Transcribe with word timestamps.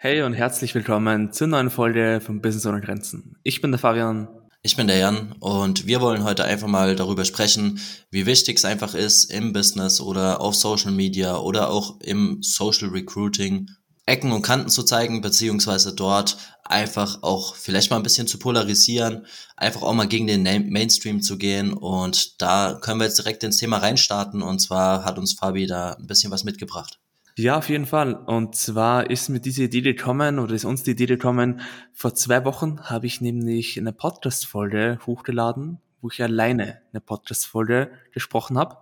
Hey 0.00 0.22
und 0.22 0.32
herzlich 0.32 0.76
willkommen 0.76 1.32
zur 1.32 1.48
neuen 1.48 1.70
Folge 1.70 2.20
von 2.24 2.40
Business 2.40 2.66
ohne 2.66 2.80
Grenzen. 2.80 3.34
Ich 3.42 3.60
bin 3.60 3.72
der 3.72 3.80
Fabian. 3.80 4.28
Ich 4.62 4.76
bin 4.76 4.86
der 4.86 4.98
Jan 4.98 5.32
und 5.40 5.88
wir 5.88 6.00
wollen 6.00 6.22
heute 6.22 6.44
einfach 6.44 6.68
mal 6.68 6.94
darüber 6.94 7.24
sprechen, 7.24 7.80
wie 8.12 8.24
wichtig 8.24 8.58
es 8.58 8.64
einfach 8.64 8.94
ist, 8.94 9.24
im 9.24 9.52
Business 9.52 10.00
oder 10.00 10.40
auf 10.40 10.54
Social 10.54 10.92
Media 10.92 11.38
oder 11.38 11.70
auch 11.70 11.98
im 12.00 12.40
Social 12.42 12.90
Recruiting 12.90 13.66
Ecken 14.06 14.30
und 14.30 14.42
Kanten 14.42 14.68
zu 14.68 14.84
zeigen, 14.84 15.20
beziehungsweise 15.20 15.96
dort 15.96 16.38
einfach 16.62 17.24
auch 17.24 17.56
vielleicht 17.56 17.90
mal 17.90 17.96
ein 17.96 18.04
bisschen 18.04 18.28
zu 18.28 18.38
polarisieren, 18.38 19.26
einfach 19.56 19.82
auch 19.82 19.94
mal 19.94 20.06
gegen 20.06 20.28
den 20.28 20.44
Mainstream 20.44 21.22
zu 21.22 21.38
gehen. 21.38 21.72
Und 21.72 22.40
da 22.40 22.78
können 22.80 23.00
wir 23.00 23.06
jetzt 23.06 23.18
direkt 23.18 23.42
ins 23.42 23.56
Thema 23.56 23.78
reinstarten. 23.78 24.42
Und 24.42 24.60
zwar 24.60 25.04
hat 25.04 25.18
uns 25.18 25.32
Fabi 25.32 25.66
da 25.66 25.94
ein 25.94 26.06
bisschen 26.06 26.30
was 26.30 26.44
mitgebracht. 26.44 27.00
Ja, 27.38 27.56
auf 27.56 27.68
jeden 27.68 27.86
Fall. 27.86 28.14
Und 28.16 28.56
zwar 28.56 29.10
ist 29.10 29.28
mir 29.28 29.38
diese 29.38 29.62
Idee 29.62 29.82
gekommen 29.82 30.40
oder 30.40 30.56
ist 30.56 30.64
uns 30.64 30.82
die 30.82 30.90
Idee 30.90 31.06
gekommen, 31.06 31.60
vor 31.92 32.12
zwei 32.12 32.44
Wochen 32.44 32.80
habe 32.82 33.06
ich 33.06 33.20
nämlich 33.20 33.78
eine 33.78 33.92
Podcast-Folge 33.92 34.98
hochgeladen, 35.06 35.78
wo 36.00 36.08
ich 36.08 36.20
alleine 36.20 36.82
eine 36.92 37.00
Podcast-Folge 37.00 37.92
gesprochen 38.10 38.58
habe 38.58 38.78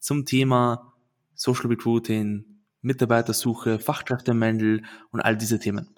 zum 0.00 0.26
Thema 0.26 0.92
Social 1.36 1.68
Recruiting, 1.68 2.44
Mitarbeitersuche, 2.82 3.78
Fachkräftemangel 3.78 4.82
und 5.12 5.20
all 5.20 5.36
diese 5.36 5.60
Themen. 5.60 5.94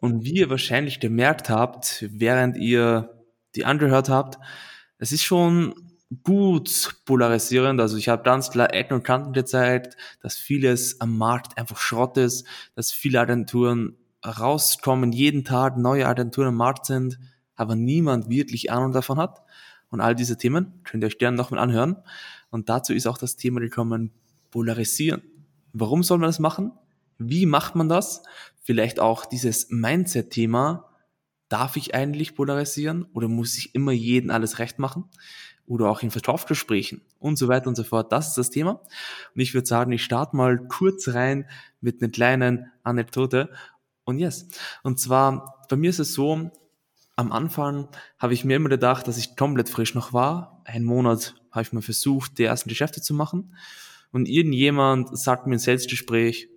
Und 0.00 0.24
wie 0.24 0.36
ihr 0.36 0.48
wahrscheinlich 0.48 0.98
gemerkt 0.98 1.50
habt, 1.50 2.06
während 2.10 2.56
ihr 2.56 3.22
die 3.54 3.66
angehört 3.66 4.08
habt, 4.08 4.38
es 4.96 5.12
ist 5.12 5.24
schon 5.24 5.89
gut 6.24 6.96
polarisierend. 7.04 7.80
Also 7.80 7.96
ich 7.96 8.08
habe 8.08 8.22
ganz 8.22 8.50
klar 8.50 8.74
Ecken 8.74 8.94
und 8.94 9.04
Kanten 9.04 9.32
gezeigt, 9.32 9.96
dass 10.22 10.36
vieles 10.36 11.00
am 11.00 11.16
Markt 11.16 11.56
einfach 11.56 11.78
Schrott 11.78 12.16
ist, 12.16 12.46
dass 12.74 12.92
viele 12.92 13.20
Agenturen 13.20 13.96
rauskommen, 14.24 15.12
jeden 15.12 15.44
Tag 15.44 15.76
neue 15.76 16.06
Agenturen 16.06 16.48
am 16.48 16.56
Markt 16.56 16.86
sind, 16.86 17.18
aber 17.54 17.76
niemand 17.76 18.28
wirklich 18.28 18.70
Ahnung 18.70 18.92
davon 18.92 19.18
hat. 19.18 19.42
Und 19.88 20.00
all 20.00 20.14
diese 20.14 20.36
Themen 20.36 20.82
könnt 20.84 21.02
ihr 21.04 21.06
euch 21.06 21.18
gerne 21.18 21.36
nochmal 21.36 21.60
anhören. 21.60 21.96
Und 22.50 22.68
dazu 22.68 22.92
ist 22.92 23.06
auch 23.06 23.18
das 23.18 23.36
Thema 23.36 23.60
gekommen, 23.60 24.12
polarisieren. 24.50 25.22
Warum 25.72 26.02
soll 26.02 26.18
man 26.18 26.28
das 26.28 26.38
machen? 26.38 26.72
Wie 27.18 27.46
macht 27.46 27.76
man 27.76 27.88
das? 27.88 28.22
Vielleicht 28.62 28.98
auch 28.98 29.26
dieses 29.26 29.70
Mindset-Thema. 29.70 30.88
Darf 31.48 31.76
ich 31.76 31.94
eigentlich 31.94 32.34
polarisieren 32.34 33.04
oder 33.12 33.28
muss 33.28 33.58
ich 33.58 33.74
immer 33.74 33.92
jeden 33.92 34.30
alles 34.30 34.58
recht 34.58 34.78
machen? 34.78 35.04
Oder 35.70 35.88
auch 35.88 36.02
in 36.02 36.10
Verkaufsgesprächen 36.10 37.00
und 37.20 37.36
so 37.36 37.46
weiter 37.46 37.68
und 37.68 37.76
so 37.76 37.84
fort. 37.84 38.10
Das 38.10 38.28
ist 38.28 38.38
das 38.38 38.50
Thema. 38.50 38.80
Und 39.34 39.40
ich 39.40 39.54
würde 39.54 39.68
sagen, 39.68 39.92
ich 39.92 40.02
starte 40.02 40.36
mal 40.36 40.58
kurz 40.66 41.08
rein 41.14 41.48
mit 41.80 42.02
einer 42.02 42.10
kleinen 42.10 42.72
Anekdote. 42.82 43.50
Und 44.02 44.18
yes. 44.18 44.48
Und 44.82 44.98
zwar, 44.98 45.64
bei 45.68 45.76
mir 45.76 45.90
ist 45.90 46.00
es 46.00 46.12
so, 46.12 46.50
am 47.14 47.30
Anfang 47.30 47.86
habe 48.18 48.34
ich 48.34 48.44
mir 48.44 48.56
immer 48.56 48.68
gedacht, 48.68 49.06
dass 49.06 49.16
ich 49.16 49.36
komplett 49.36 49.68
frisch 49.68 49.94
noch 49.94 50.12
war. 50.12 50.60
Einen 50.64 50.84
Monat 50.84 51.36
habe 51.52 51.62
ich 51.62 51.72
mal 51.72 51.82
versucht, 51.82 52.38
die 52.38 52.44
ersten 52.44 52.68
Geschäfte 52.68 53.00
zu 53.00 53.14
machen. 53.14 53.54
Und 54.10 54.28
irgendjemand 54.28 55.16
sagt 55.16 55.46
mir 55.46 55.54
im 55.54 55.60
Selbstgespräch, 55.60 56.48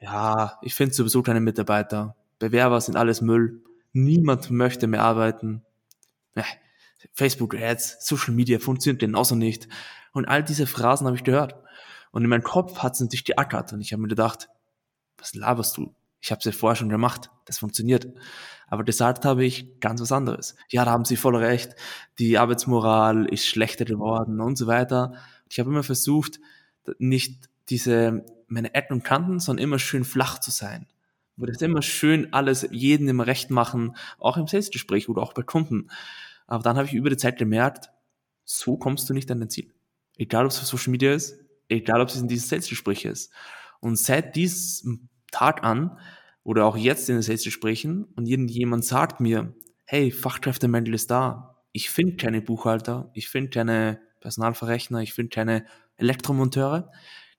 ja, 0.00 0.58
ich 0.60 0.74
finde 0.74 0.92
sowieso 0.92 1.22
keine 1.22 1.40
Mitarbeiter. 1.40 2.16
Bewerber 2.40 2.80
sind 2.80 2.96
alles 2.96 3.20
Müll. 3.20 3.62
Niemand 3.92 4.50
möchte 4.50 4.88
mehr 4.88 5.04
arbeiten. 5.04 5.62
Facebook 7.12 7.54
Ads, 7.54 8.06
Social 8.06 8.34
Media 8.34 8.58
funktioniert 8.58 9.00
genauso 9.00 9.34
nicht. 9.34 9.68
Und 10.12 10.26
all 10.26 10.42
diese 10.42 10.66
Phrasen 10.66 11.06
habe 11.06 11.16
ich 11.16 11.24
gehört. 11.24 11.54
Und 12.10 12.22
in 12.22 12.30
meinem 12.30 12.42
Kopf 12.42 12.78
hat 12.78 12.94
es 12.94 13.00
natürlich 13.00 13.24
geackert. 13.24 13.72
Und 13.72 13.80
ich 13.80 13.92
habe 13.92 14.02
mir 14.02 14.08
gedacht, 14.08 14.48
was 15.18 15.34
laberst 15.34 15.76
du? 15.76 15.94
Ich 16.20 16.30
habe 16.30 16.38
es 16.38 16.44
ja 16.44 16.52
vorher 16.52 16.76
schon 16.76 16.88
gemacht. 16.88 17.30
Das 17.44 17.58
funktioniert. 17.58 18.08
Aber 18.68 18.84
gesagt 18.84 19.24
habe 19.24 19.44
ich 19.44 19.78
ganz 19.80 20.00
was 20.00 20.12
anderes. 20.12 20.56
Ja, 20.68 20.84
da 20.84 20.90
haben 20.90 21.04
Sie 21.04 21.16
voll 21.16 21.36
recht. 21.36 21.76
Die 22.18 22.38
Arbeitsmoral 22.38 23.26
ist 23.26 23.46
schlechter 23.46 23.84
geworden 23.84 24.40
und 24.40 24.56
so 24.56 24.66
weiter. 24.66 25.14
Ich 25.48 25.60
habe 25.60 25.70
immer 25.70 25.82
versucht, 25.82 26.40
nicht 26.98 27.48
diese, 27.68 28.24
meine 28.48 28.74
Ecken 28.74 28.94
und 28.94 29.04
Kanten, 29.04 29.38
sondern 29.38 29.62
immer 29.62 29.78
schön 29.78 30.04
flach 30.04 30.38
zu 30.38 30.50
sein. 30.50 30.86
Würde 31.36 31.52
es 31.52 31.60
immer 31.60 31.82
schön 31.82 32.32
alles 32.32 32.66
jedem 32.70 33.08
im 33.08 33.20
Recht 33.20 33.50
machen, 33.50 33.94
auch 34.18 34.38
im 34.38 34.46
Selbstgespräch 34.46 35.08
oder 35.08 35.22
auch 35.22 35.34
bei 35.34 35.42
Kunden. 35.42 35.88
Aber 36.46 36.62
dann 36.62 36.76
habe 36.76 36.86
ich 36.86 36.94
über 36.94 37.10
die 37.10 37.16
Zeit 37.16 37.38
gemerkt, 37.38 37.90
so 38.44 38.76
kommst 38.76 39.08
du 39.08 39.14
nicht 39.14 39.30
an 39.30 39.40
dein 39.40 39.50
Ziel. 39.50 39.72
Egal, 40.16 40.44
ob 40.44 40.52
es 40.52 40.58
für 40.58 40.66
Social 40.66 40.92
Media 40.92 41.12
ist, 41.12 41.38
egal, 41.68 42.00
ob 42.00 42.08
es 42.08 42.16
in 42.16 42.28
diesen 42.28 42.48
Selbstgespräch 42.48 43.04
ist. 43.04 43.32
Und 43.80 43.96
seit 43.98 44.36
diesem 44.36 45.08
Tag 45.30 45.64
an 45.64 45.98
oder 46.42 46.64
auch 46.64 46.76
jetzt 46.76 47.08
in 47.08 47.16
den 47.16 47.22
Selbstgesprächen 47.22 48.04
und 48.04 48.26
jemand 48.26 48.84
sagt 48.84 49.20
mir, 49.20 49.54
hey, 49.84 50.10
Fachkräftemangel 50.10 50.94
ist 50.94 51.10
da. 51.10 51.56
Ich 51.72 51.90
finde 51.90 52.16
keine 52.16 52.40
Buchhalter, 52.40 53.10
ich 53.14 53.28
finde 53.28 53.50
keine 53.50 54.00
Personalverrechner, 54.20 55.02
ich 55.02 55.12
finde 55.12 55.30
keine 55.30 55.66
Elektromonteure. 55.96 56.90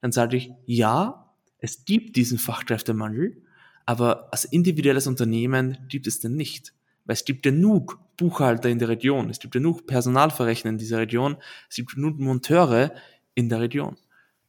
Dann 0.02 0.12
sage 0.12 0.38
ich, 0.38 0.52
ja, 0.66 1.34
es 1.60 1.86
gibt 1.86 2.16
diesen 2.16 2.38
Fachkräftemangel, 2.38 3.44
aber 3.86 4.28
als 4.32 4.46
individuelles 4.46 5.08
Unternehmen 5.08 5.78
gibt 5.90 6.08
es 6.08 6.20
den 6.20 6.36
nicht. 6.36 6.74
Weil 7.08 7.14
es 7.14 7.26
gibt 7.26 7.42
genug 7.42 8.00
Buchhalter 8.18 8.70
in 8.70 8.80
der 8.80 8.90
Region, 8.90 9.30
es 9.30 9.40
gibt 9.40 9.54
genug 9.54 9.88
Personalverrechner 9.88 10.70
in 10.70 10.78
dieser 10.78 11.00
Region, 11.00 11.38
es 11.70 11.78
gibt 11.78 11.96
genug 11.96 12.20
Monteure 12.20 12.94
in 13.34 13.50
der 13.50 13.62
Region. 13.62 13.98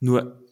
Nur 0.01 0.43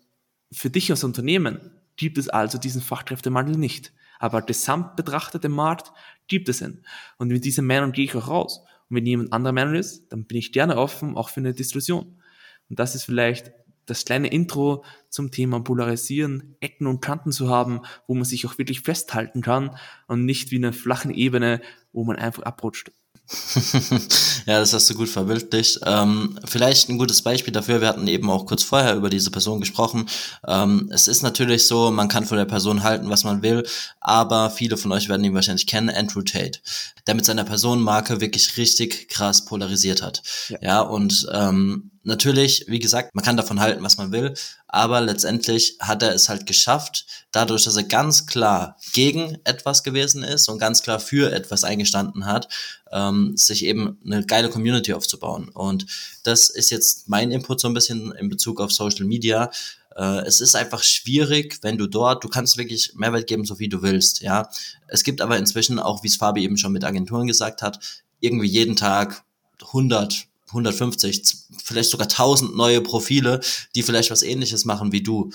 für 0.53 0.71
dich 0.71 0.91
als 0.91 1.05
Unternehmen 1.05 1.73
gibt 1.97 2.17
es 2.17 2.29
also 2.29 2.59
diesen 2.59 2.81
Fachkräftemangel 2.81 3.57
nicht. 3.57 3.93
Aber 4.19 4.41
gesamt 4.43 4.97
betrachtet 4.97 5.45
im 5.45 5.53
Markt 5.53 5.93
gibt 6.29 6.49
es 6.49 6.63
ihn. 6.63 6.85
Und 7.19 7.29
mit 7.29 7.45
dieser 7.45 7.63
Meinung 7.63 7.93
gehe 7.93 8.05
ich 8.05 8.15
auch 8.15 8.29
raus. 8.29 8.61
Und 8.89 8.97
wenn 8.97 9.07
jemand 9.07 9.33
anderer 9.33 9.53
Meinung 9.53 9.75
ist, 9.75 10.11
dann 10.13 10.25
bin 10.25 10.39
ich 10.39 10.53
gerne 10.53 10.77
offen, 10.77 11.17
auch 11.17 11.29
für 11.29 11.41
eine 11.41 11.53
Diskussion. 11.53 12.21
Und 12.69 12.79
das 12.79 12.95
ist 12.95 13.05
vielleicht 13.05 13.53
das 13.87 14.05
kleine 14.05 14.29
Intro 14.29 14.85
zum 15.09 15.31
Thema 15.31 15.61
Polarisieren, 15.61 16.57
Ecken 16.61 16.87
und 16.87 17.01
Kanten 17.01 17.33
zu 17.33 17.49
haben, 17.49 17.81
wo 18.07 18.15
man 18.15 18.25
sich 18.25 18.47
auch 18.47 18.59
wirklich 18.59 18.81
festhalten 18.81 19.41
kann 19.41 19.77
und 20.09 20.25
nicht 20.25 20.51
wie 20.51 20.57
eine 20.57 20.73
flachen 20.73 21.13
Ebene, 21.13 21.63
wo 21.93 22.05
man 22.05 22.17
einfach 22.17 22.43
abrutscht. 22.43 22.91
ja, 24.47 24.61
das 24.61 24.73
hast 24.73 24.89
du 24.89 24.95
gut 24.95 25.09
verbildlicht. 25.09 25.81
Ähm, 25.85 26.39
vielleicht 26.45 26.89
ein 26.89 26.99
gutes 26.99 27.23
Beispiel 27.23 27.53
dafür, 27.53 27.81
wir 27.81 27.89
hatten 27.89 28.07
eben 28.07 28.31
auch 28.31 28.47
kurz 28.47 28.63
vorher 28.63 28.95
über 28.95 29.11
diese 29.11 29.31
Person 29.31 29.61
gesprochen. 29.61 30.09
Ähm, 30.47 30.89
es 30.93 31.09
ist 31.09 31.23
natürlich 31.23 31.67
so, 31.67 31.91
man 31.91 32.09
kann 32.09 32.25
von 32.25 32.39
der 32.39 32.45
Person 32.45 32.85
halten, 32.85 33.11
was 33.11 33.25
man 33.25 33.43
will, 33.43 33.67
aber 34.01 34.51
viele 34.51 34.77
von 34.77 34.93
euch 34.93 35.09
werden 35.09 35.25
ihn 35.25 35.35
wahrscheinlich 35.35 35.67
kennen, 35.67 35.91
Andrew 35.91 36.23
Tate, 36.23 36.61
der 37.07 37.17
mit 37.17 37.25
seiner 37.25 37.45
Personenmarke 37.45 38.21
wirklich 38.21 38.57
richtig 38.57 39.09
krass 39.09 39.45
polarisiert 39.45 40.03
hat. 40.03 40.23
Ja, 40.49 40.59
ja 40.63 40.81
und 40.83 41.27
ähm, 41.33 41.91
natürlich, 42.07 42.65
wie 42.69 42.79
gesagt, 42.79 43.15
man 43.15 43.25
kann 43.25 43.37
davon 43.37 43.61
halten, 43.61 43.83
was 43.83 43.99
man 43.99 44.13
will, 44.13 44.35
aber 44.69 45.01
letztendlich 45.01 45.77
hat 45.81 46.03
er 46.03 46.15
es 46.15 46.29
halt 46.29 46.47
geschafft, 46.47 47.07
dadurch, 47.33 47.65
dass 47.65 47.77
er 47.77 47.83
ganz 47.83 48.27
klar 48.27 48.77
gegen 48.93 49.39
etwas 49.45 49.83
gewesen 49.83 50.23
ist 50.23 50.49
und 50.49 50.59
ganz 50.59 50.83
klar 50.83 51.01
für 51.01 51.33
etwas 51.33 51.65
eingestanden 51.65 52.27
hat, 52.27 52.49
ähm, 52.93 53.37
sich 53.37 53.65
eben 53.65 53.99
eine 54.05 54.25
geile 54.25 54.49
Community 54.49 54.93
aufzubauen. 54.93 55.49
Und 55.49 55.87
das 56.23 56.49
ist 56.49 56.71
jetzt 56.71 57.09
mein 57.09 57.33
Input 57.33 57.61
so 57.61 57.69
ein 57.69 57.75
bisschen 57.75 58.13
in 58.13 58.29
Bezug 58.29 58.61
auf 58.61 58.73
Social 58.73 59.05
Media. 59.05 59.51
Äh, 59.97 60.21
es 60.27 60.41
ist 60.41 60.55
einfach 60.55 60.83
schwierig, 60.85 61.59
wenn 61.63 61.77
du 61.77 61.89
dort, 61.89 62.23
du 62.23 62.29
kannst 62.29 62.57
wirklich 62.57 62.93
Mehrwert 62.95 63.27
geben, 63.27 63.45
so 63.45 63.59
wie 63.59 63.69
du 63.69 63.83
willst, 63.83 64.23
ja. 64.23 64.49
Es 64.87 65.03
gibt 65.03 65.21
aber 65.21 65.37
inzwischen 65.37 65.81
auch, 65.81 66.05
wie 66.05 66.09
es 66.09 66.17
Fabi 66.17 66.45
eben 66.45 66.57
schon 66.57 66.73
mit 66.73 66.85
Agenturen 66.85 67.27
gesagt 67.27 67.63
hat, 67.63 67.81
irgendwie 68.21 68.49
jeden 68.49 68.77
Tag 68.77 69.25
100 69.61 70.29
150, 70.49 71.23
vielleicht 71.65 71.91
sogar 71.91 72.07
1000 72.07 72.57
neue 72.57 72.81
Profile, 72.81 73.41
die 73.75 73.83
vielleicht 73.83 74.11
was 74.11 74.23
ähnliches 74.23 74.65
machen 74.65 74.93
wie 74.93 75.03
du. 75.03 75.31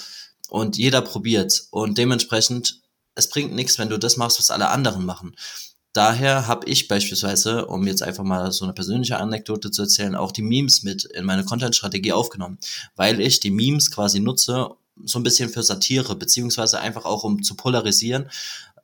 Und 0.50 0.78
jeder 0.78 1.02
probiert. 1.02 1.64
Und 1.72 1.98
dementsprechend, 1.98 2.82
es 3.16 3.30
bringt 3.30 3.54
nichts, 3.54 3.78
wenn 3.78 3.90
du 3.90 3.98
das 3.98 4.18
machst, 4.18 4.40
was 4.40 4.52
alle 4.52 4.70
anderen 4.70 5.06
machen. 5.06 5.36
Daher 5.94 6.48
habe 6.48 6.70
ich 6.70 6.88
beispielsweise, 6.88 7.66
um 7.66 7.86
jetzt 7.86 8.02
einfach 8.02 8.24
mal 8.24 8.52
so 8.54 8.64
eine 8.64 8.74
persönliche 8.74 9.18
Anekdote 9.18 9.72
zu 9.72 9.82
erzählen, 9.82 10.16
auch 10.16 10.32
die 10.32 10.42
Memes 10.42 10.84
mit 10.84 11.04
in 11.04 11.26
meine 11.26 11.44
Content-Strategie 11.44 12.14
aufgenommen, 12.14 12.60
weil 12.96 13.20
ich 13.20 13.42
die 13.42 13.52
Memes 13.52 13.92
quasi 13.92 14.22
nutze, 14.22 14.70
so 15.04 15.20
ein 15.20 15.24
bisschen 15.24 15.50
für 15.50 15.64
Satire, 15.64 16.16
beziehungsweise 16.16 16.80
einfach 16.80 17.06
auch 17.06 17.24
um 17.24 17.44
zu 17.44 17.56
polarisieren, 17.56 18.30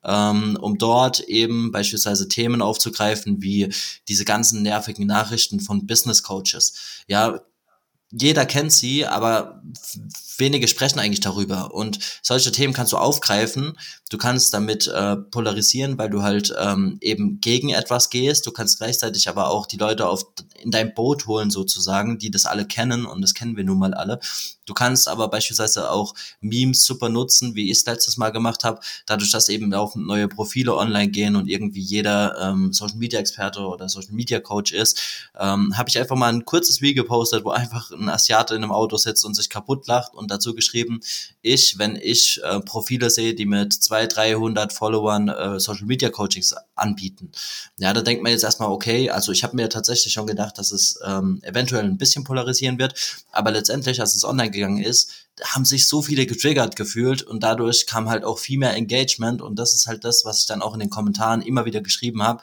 um 0.02 0.78
dort 0.78 1.20
eben 1.20 1.72
beispielsweise 1.72 2.28
Themen 2.28 2.62
aufzugreifen, 2.62 3.42
wie 3.42 3.72
diese 4.08 4.24
ganzen 4.24 4.62
nervigen 4.62 5.06
Nachrichten 5.06 5.60
von 5.60 5.86
Business 5.86 6.22
Coaches. 6.22 7.02
Ja, 7.08 7.40
jeder 8.10 8.46
kennt 8.46 8.72
sie, 8.72 9.04
aber 9.04 9.62
wenige 10.38 10.68
sprechen 10.68 10.98
eigentlich 10.98 11.20
darüber. 11.20 11.74
Und 11.74 11.98
solche 12.22 12.52
Themen 12.52 12.72
kannst 12.72 12.92
du 12.92 12.96
aufgreifen. 12.96 13.78
Du 14.10 14.18
kannst 14.18 14.54
damit 14.54 14.86
äh, 14.86 15.16
polarisieren, 15.16 15.98
weil 15.98 16.10
du 16.10 16.22
halt 16.22 16.54
ähm, 16.58 16.98
eben 17.00 17.40
gegen 17.40 17.70
etwas 17.70 18.10
gehst. 18.10 18.46
Du 18.46 18.52
kannst 18.52 18.78
gleichzeitig 18.78 19.28
aber 19.28 19.50
auch 19.50 19.66
die 19.66 19.76
Leute 19.76 20.08
auf 20.08 20.24
in 20.62 20.70
dein 20.70 20.94
Boot 20.94 21.26
holen 21.26 21.50
sozusagen, 21.50 22.18
die 22.18 22.30
das 22.30 22.46
alle 22.46 22.66
kennen 22.66 23.06
und 23.06 23.22
das 23.22 23.34
kennen 23.34 23.56
wir 23.56 23.64
nun 23.64 23.78
mal 23.78 23.94
alle. 23.94 24.18
Du 24.68 24.74
kannst 24.74 25.08
aber 25.08 25.28
beispielsweise 25.28 25.90
auch 25.90 26.14
Memes 26.40 26.84
super 26.84 27.08
nutzen, 27.08 27.54
wie 27.54 27.70
ich 27.70 27.78
es 27.78 27.86
letztes 27.86 28.18
Mal 28.18 28.30
gemacht 28.30 28.64
habe, 28.64 28.80
dadurch, 29.06 29.30
dass 29.30 29.48
eben 29.48 29.72
auch 29.72 29.96
neue 29.96 30.28
Profile 30.28 30.76
online 30.76 31.08
gehen 31.08 31.36
und 31.36 31.48
irgendwie 31.48 31.80
jeder 31.80 32.38
ähm, 32.38 32.72
Social 32.72 32.98
Media 32.98 33.18
Experte 33.18 33.60
oder 33.60 33.88
Social 33.88 34.12
Media 34.12 34.40
Coach 34.40 34.72
ist, 34.72 35.00
ähm, 35.38 35.76
habe 35.76 35.88
ich 35.88 35.98
einfach 35.98 36.16
mal 36.16 36.32
ein 36.32 36.44
kurzes 36.44 36.82
Video 36.82 37.02
gepostet, 37.02 37.44
wo 37.44 37.50
einfach 37.50 37.90
ein 37.92 38.10
Asiate 38.10 38.54
in 38.54 38.62
einem 38.62 38.72
Auto 38.72 38.98
sitzt 38.98 39.24
und 39.24 39.34
sich 39.34 39.48
kaputt 39.48 39.86
lacht 39.86 40.14
und 40.14 40.27
dazu 40.28 40.54
geschrieben, 40.54 41.00
ich, 41.42 41.78
wenn 41.78 41.96
ich 41.96 42.40
äh, 42.42 42.60
Profile 42.60 43.10
sehe, 43.10 43.34
die 43.34 43.46
mit 43.46 43.72
200, 43.72 44.16
300 44.16 44.72
Followern 44.72 45.28
äh, 45.28 45.60
Social 45.60 45.86
Media 45.86 46.10
Coachings 46.10 46.54
anbieten. 46.74 47.32
Ja, 47.78 47.92
da 47.92 48.02
denkt 48.02 48.22
man 48.22 48.32
jetzt 48.32 48.44
erstmal, 48.44 48.70
okay, 48.70 49.10
also 49.10 49.32
ich 49.32 49.42
habe 49.44 49.56
mir 49.56 49.68
tatsächlich 49.68 50.12
schon 50.12 50.26
gedacht, 50.26 50.58
dass 50.58 50.70
es 50.70 51.00
ähm, 51.04 51.40
eventuell 51.42 51.84
ein 51.84 51.98
bisschen 51.98 52.24
polarisieren 52.24 52.78
wird, 52.78 52.94
aber 53.32 53.50
letztendlich, 53.50 54.00
als 54.00 54.14
es 54.14 54.24
online 54.24 54.50
gegangen 54.50 54.82
ist, 54.82 55.12
haben 55.42 55.64
sich 55.64 55.86
so 55.86 56.02
viele 56.02 56.26
getriggert 56.26 56.76
gefühlt 56.76 57.22
und 57.22 57.42
dadurch 57.42 57.86
kam 57.86 58.08
halt 58.08 58.24
auch 58.24 58.38
viel 58.38 58.58
mehr 58.58 58.74
Engagement 58.74 59.40
und 59.42 59.56
das 59.58 59.74
ist 59.74 59.86
halt 59.86 60.04
das, 60.04 60.24
was 60.24 60.40
ich 60.40 60.46
dann 60.46 60.62
auch 60.62 60.74
in 60.74 60.80
den 60.80 60.90
Kommentaren 60.90 61.42
immer 61.42 61.64
wieder 61.64 61.80
geschrieben 61.80 62.22
habe. 62.22 62.42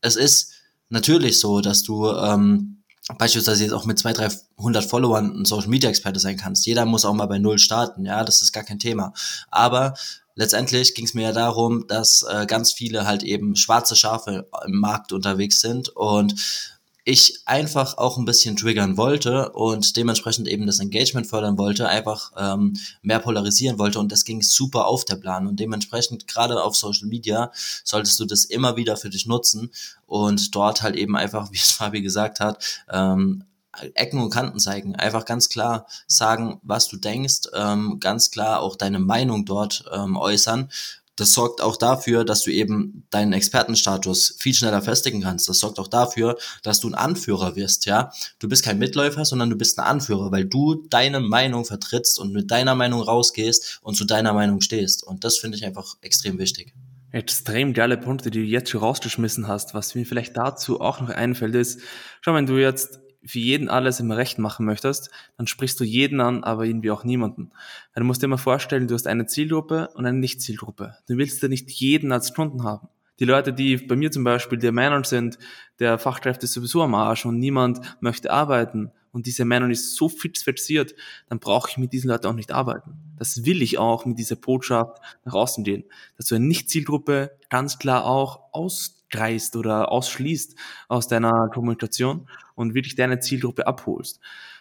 Es 0.00 0.16
ist 0.16 0.52
natürlich 0.90 1.40
so, 1.40 1.60
dass 1.60 1.82
du 1.82 2.10
ähm, 2.10 2.83
beispielsweise 3.18 3.64
jetzt 3.64 3.72
auch 3.72 3.84
mit 3.84 3.98
200, 3.98 4.32
300 4.56 4.84
Followern 4.84 5.40
ein 5.40 5.44
Social 5.44 5.68
Media 5.68 5.90
Experte 5.90 6.20
sein 6.20 6.36
kannst. 6.36 6.66
Jeder 6.66 6.84
muss 6.86 7.04
auch 7.04 7.12
mal 7.12 7.26
bei 7.26 7.38
Null 7.38 7.58
starten, 7.58 8.06
ja, 8.06 8.24
das 8.24 8.42
ist 8.42 8.52
gar 8.52 8.64
kein 8.64 8.78
Thema. 8.78 9.12
Aber 9.50 9.94
letztendlich 10.34 10.94
ging 10.94 11.04
es 11.04 11.14
mir 11.14 11.24
ja 11.24 11.32
darum, 11.32 11.86
dass 11.86 12.22
äh, 12.22 12.46
ganz 12.46 12.72
viele 12.72 13.06
halt 13.06 13.22
eben 13.22 13.56
schwarze 13.56 13.96
Schafe 13.96 14.48
im 14.66 14.80
Markt 14.80 15.12
unterwegs 15.12 15.60
sind 15.60 15.90
und 15.90 16.34
ich 17.04 17.42
einfach 17.44 17.98
auch 17.98 18.16
ein 18.16 18.24
bisschen 18.24 18.56
triggern 18.56 18.96
wollte 18.96 19.50
und 19.50 19.96
dementsprechend 19.96 20.48
eben 20.48 20.66
das 20.66 20.80
Engagement 20.80 21.26
fördern 21.26 21.58
wollte, 21.58 21.86
einfach 21.86 22.32
ähm, 22.36 22.74
mehr 23.02 23.18
polarisieren 23.18 23.78
wollte 23.78 24.00
und 24.00 24.10
das 24.10 24.24
ging 24.24 24.40
super 24.40 24.86
auf 24.86 25.04
der 25.04 25.16
Plan 25.16 25.46
und 25.46 25.60
dementsprechend 25.60 26.26
gerade 26.26 26.62
auf 26.62 26.76
Social 26.76 27.08
Media 27.08 27.52
solltest 27.84 28.18
du 28.20 28.24
das 28.24 28.46
immer 28.46 28.76
wieder 28.76 28.96
für 28.96 29.10
dich 29.10 29.26
nutzen 29.26 29.70
und 30.06 30.54
dort 30.54 30.82
halt 30.82 30.96
eben 30.96 31.14
einfach, 31.14 31.50
wie 31.52 31.58
es 31.58 31.72
Fabi 31.72 32.00
gesagt 32.00 32.40
hat, 32.40 32.82
ähm, 32.90 33.44
Ecken 33.94 34.20
und 34.20 34.30
Kanten 34.30 34.60
zeigen, 34.60 34.94
einfach 34.94 35.24
ganz 35.24 35.48
klar 35.48 35.86
sagen, 36.06 36.60
was 36.62 36.86
du 36.86 36.96
denkst, 36.96 37.48
ähm, 37.54 37.98
ganz 37.98 38.30
klar 38.30 38.60
auch 38.60 38.76
deine 38.76 39.00
Meinung 39.00 39.44
dort 39.44 39.84
ähm, 39.92 40.16
äußern 40.16 40.70
das 41.16 41.32
sorgt 41.32 41.60
auch 41.60 41.76
dafür, 41.76 42.24
dass 42.24 42.42
du 42.42 42.50
eben 42.50 43.06
deinen 43.10 43.32
Expertenstatus 43.32 44.36
viel 44.38 44.54
schneller 44.54 44.82
festigen 44.82 45.22
kannst. 45.22 45.48
Das 45.48 45.58
sorgt 45.58 45.78
auch 45.78 45.88
dafür, 45.88 46.36
dass 46.62 46.80
du 46.80 46.88
ein 46.88 46.94
Anführer 46.94 47.56
wirst, 47.56 47.86
ja. 47.86 48.10
Du 48.38 48.48
bist 48.48 48.64
kein 48.64 48.78
Mitläufer, 48.78 49.24
sondern 49.24 49.50
du 49.50 49.56
bist 49.56 49.78
ein 49.78 49.84
Anführer, 49.84 50.32
weil 50.32 50.44
du 50.44 50.86
deine 50.90 51.20
Meinung 51.20 51.64
vertrittst 51.64 52.18
und 52.18 52.32
mit 52.32 52.50
deiner 52.50 52.74
Meinung 52.74 53.00
rausgehst 53.00 53.80
und 53.82 53.94
zu 53.94 54.04
deiner 54.04 54.32
Meinung 54.32 54.60
stehst. 54.60 55.04
Und 55.04 55.24
das 55.24 55.38
finde 55.38 55.56
ich 55.56 55.64
einfach 55.64 55.96
extrem 56.00 56.38
wichtig. 56.38 56.74
Extrem 57.12 57.74
geile 57.74 57.96
Punkte, 57.96 58.32
die 58.32 58.40
du 58.40 58.44
jetzt 58.44 58.70
schon 58.70 58.80
rausgeschmissen 58.80 59.46
hast. 59.46 59.72
Was 59.72 59.94
mir 59.94 60.04
vielleicht 60.04 60.36
dazu 60.36 60.80
auch 60.80 61.00
noch 61.00 61.10
einfällt 61.10 61.54
ist, 61.54 61.80
schau, 62.22 62.34
wenn 62.34 62.46
du 62.46 62.56
jetzt 62.56 62.98
für 63.26 63.38
jeden 63.38 63.68
alles 63.68 64.00
immer 64.00 64.16
recht 64.16 64.38
machen 64.38 64.66
möchtest, 64.66 65.10
dann 65.36 65.46
sprichst 65.46 65.78
du 65.80 65.84
jeden 65.84 66.20
an, 66.20 66.44
aber 66.44 66.64
irgendwie 66.64 66.90
auch 66.90 67.04
niemanden. 67.04 67.50
Weil 67.92 68.02
du 68.02 68.04
musst 68.04 68.22
dir 68.22 68.26
immer 68.26 68.38
vorstellen, 68.38 68.88
du 68.88 68.94
hast 68.94 69.06
eine 69.06 69.26
Zielgruppe 69.26 69.88
und 69.94 70.06
eine 70.06 70.18
Nicht-Zielgruppe. 70.18 70.96
Du 71.08 71.16
willst 71.16 71.42
ja 71.42 71.48
nicht 71.48 71.70
jeden 71.70 72.12
als 72.12 72.34
Kunden 72.34 72.64
haben. 72.64 72.88
Die 73.20 73.24
Leute, 73.24 73.52
die 73.52 73.76
bei 73.76 73.94
mir 73.94 74.10
zum 74.10 74.24
Beispiel 74.24 74.58
der 74.58 74.72
Meinung 74.72 75.04
sind, 75.04 75.38
der 75.78 75.98
Fachkräfte 75.98 76.44
ist 76.46 76.52
sowieso 76.52 76.82
am 76.82 76.94
Arsch 76.94 77.24
und 77.24 77.38
niemand 77.38 77.80
möchte 78.00 78.32
arbeiten 78.32 78.90
und 79.14 79.26
diese 79.26 79.44
Meinung 79.44 79.70
ist 79.70 79.94
so 79.94 80.08
fix 80.08 80.42
fixiert, 80.42 80.96
dann 81.28 81.38
brauche 81.38 81.70
ich 81.70 81.78
mit 81.78 81.92
diesen 81.92 82.10
Leuten 82.10 82.26
auch 82.26 82.32
nicht 82.32 82.50
arbeiten. 82.50 82.98
Das 83.16 83.44
will 83.44 83.62
ich 83.62 83.78
auch 83.78 84.04
mit 84.06 84.18
dieser 84.18 84.34
Botschaft 84.34 84.98
nach 85.24 85.34
außen 85.34 85.62
gehen. 85.62 85.84
Dass 86.16 86.26
du 86.26 86.34
eine 86.34 86.44
Nicht-Zielgruppe 86.46 87.30
ganz 87.48 87.78
klar 87.78 88.06
auch 88.06 88.40
ausgreist 88.50 89.54
oder 89.54 89.92
ausschließt 89.92 90.56
aus 90.88 91.06
deiner 91.06 91.48
Kommunikation 91.54 92.28
und 92.54 92.74
wirklich 92.74 92.94
deine 92.94 93.20
Zielgruppe 93.20 93.66
abholst. 93.66 94.20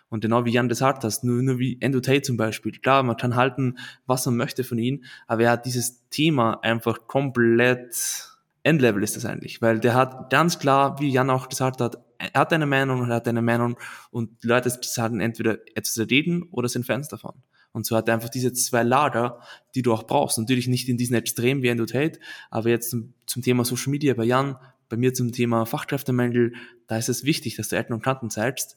Und 0.09 0.21
genau 0.21 0.45
wie 0.45 0.51
Jan 0.51 0.69
das 0.69 0.77
sagt 0.79 1.03
hast, 1.03 1.23
nur, 1.23 1.41
nur 1.41 1.57
wie 1.57 1.77
Endo 1.81 1.99
Tate 1.99 2.21
zum 2.21 2.37
Beispiel. 2.37 2.71
Klar, 2.73 3.01
man 3.03 3.17
kann 3.17 3.35
halten, 3.35 3.77
was 4.05 4.25
man 4.25 4.37
möchte 4.37 4.63
von 4.63 4.77
ihm, 4.77 5.03
aber 5.27 5.43
er 5.43 5.51
hat 5.51 5.65
dieses 5.65 6.07
Thema 6.09 6.59
einfach 6.61 7.07
komplett 7.07 8.29
Endlevel 8.63 9.03
ist 9.03 9.17
das 9.17 9.25
eigentlich, 9.25 9.61
weil 9.61 9.79
der 9.79 9.93
hat 9.93 10.29
ganz 10.29 10.57
klar, 10.57 10.97
wie 10.99 11.09
Jan 11.09 11.29
auch 11.29 11.49
gesagt 11.49 11.81
hat, 11.81 11.97
er 12.17 12.39
hat 12.39 12.53
eine 12.53 12.65
Meinung 12.65 13.01
und 13.01 13.09
er 13.09 13.17
hat 13.17 13.27
eine 13.27 13.41
Meinung 13.41 13.77
und 14.09 14.41
die 14.41 14.47
Leute 14.47 14.69
sagen 14.69 15.19
entweder 15.19 15.57
etwas 15.75 15.99
reden 16.09 16.43
oder 16.43 16.69
sind 16.69 16.85
Fans 16.85 17.09
davon. 17.09 17.33
Und 17.73 17.85
so 17.85 17.97
hat 17.97 18.07
er 18.07 18.13
einfach 18.13 18.29
diese 18.29 18.53
zwei 18.53 18.83
Lager, 18.83 19.41
die 19.75 19.81
du 19.81 19.91
auch 19.91 20.03
brauchst. 20.03 20.37
Natürlich 20.37 20.67
nicht 20.67 20.87
in 20.87 20.95
diesen 20.95 21.15
Extremen 21.15 21.61
wie 21.61 21.67
Endo 21.67 21.85
Tate, 21.85 22.19
aber 22.51 22.69
jetzt 22.69 22.91
zum, 22.91 23.13
zum 23.25 23.41
Thema 23.41 23.65
Social 23.65 23.91
Media 23.91 24.13
bei 24.13 24.23
Jan, 24.23 24.55
bei 24.87 24.95
mir 24.95 25.13
zum 25.13 25.31
Thema 25.31 25.65
Fachkräftemangel, 25.65 26.53
da 26.93 26.99
ist 26.99 27.09
es 27.09 27.23
wichtig, 27.23 27.55
dass 27.55 27.69
du 27.69 27.75
Eltern 27.75 27.93
und 27.93 28.03
Kanten 28.03 28.29
zeigst. 28.29 28.75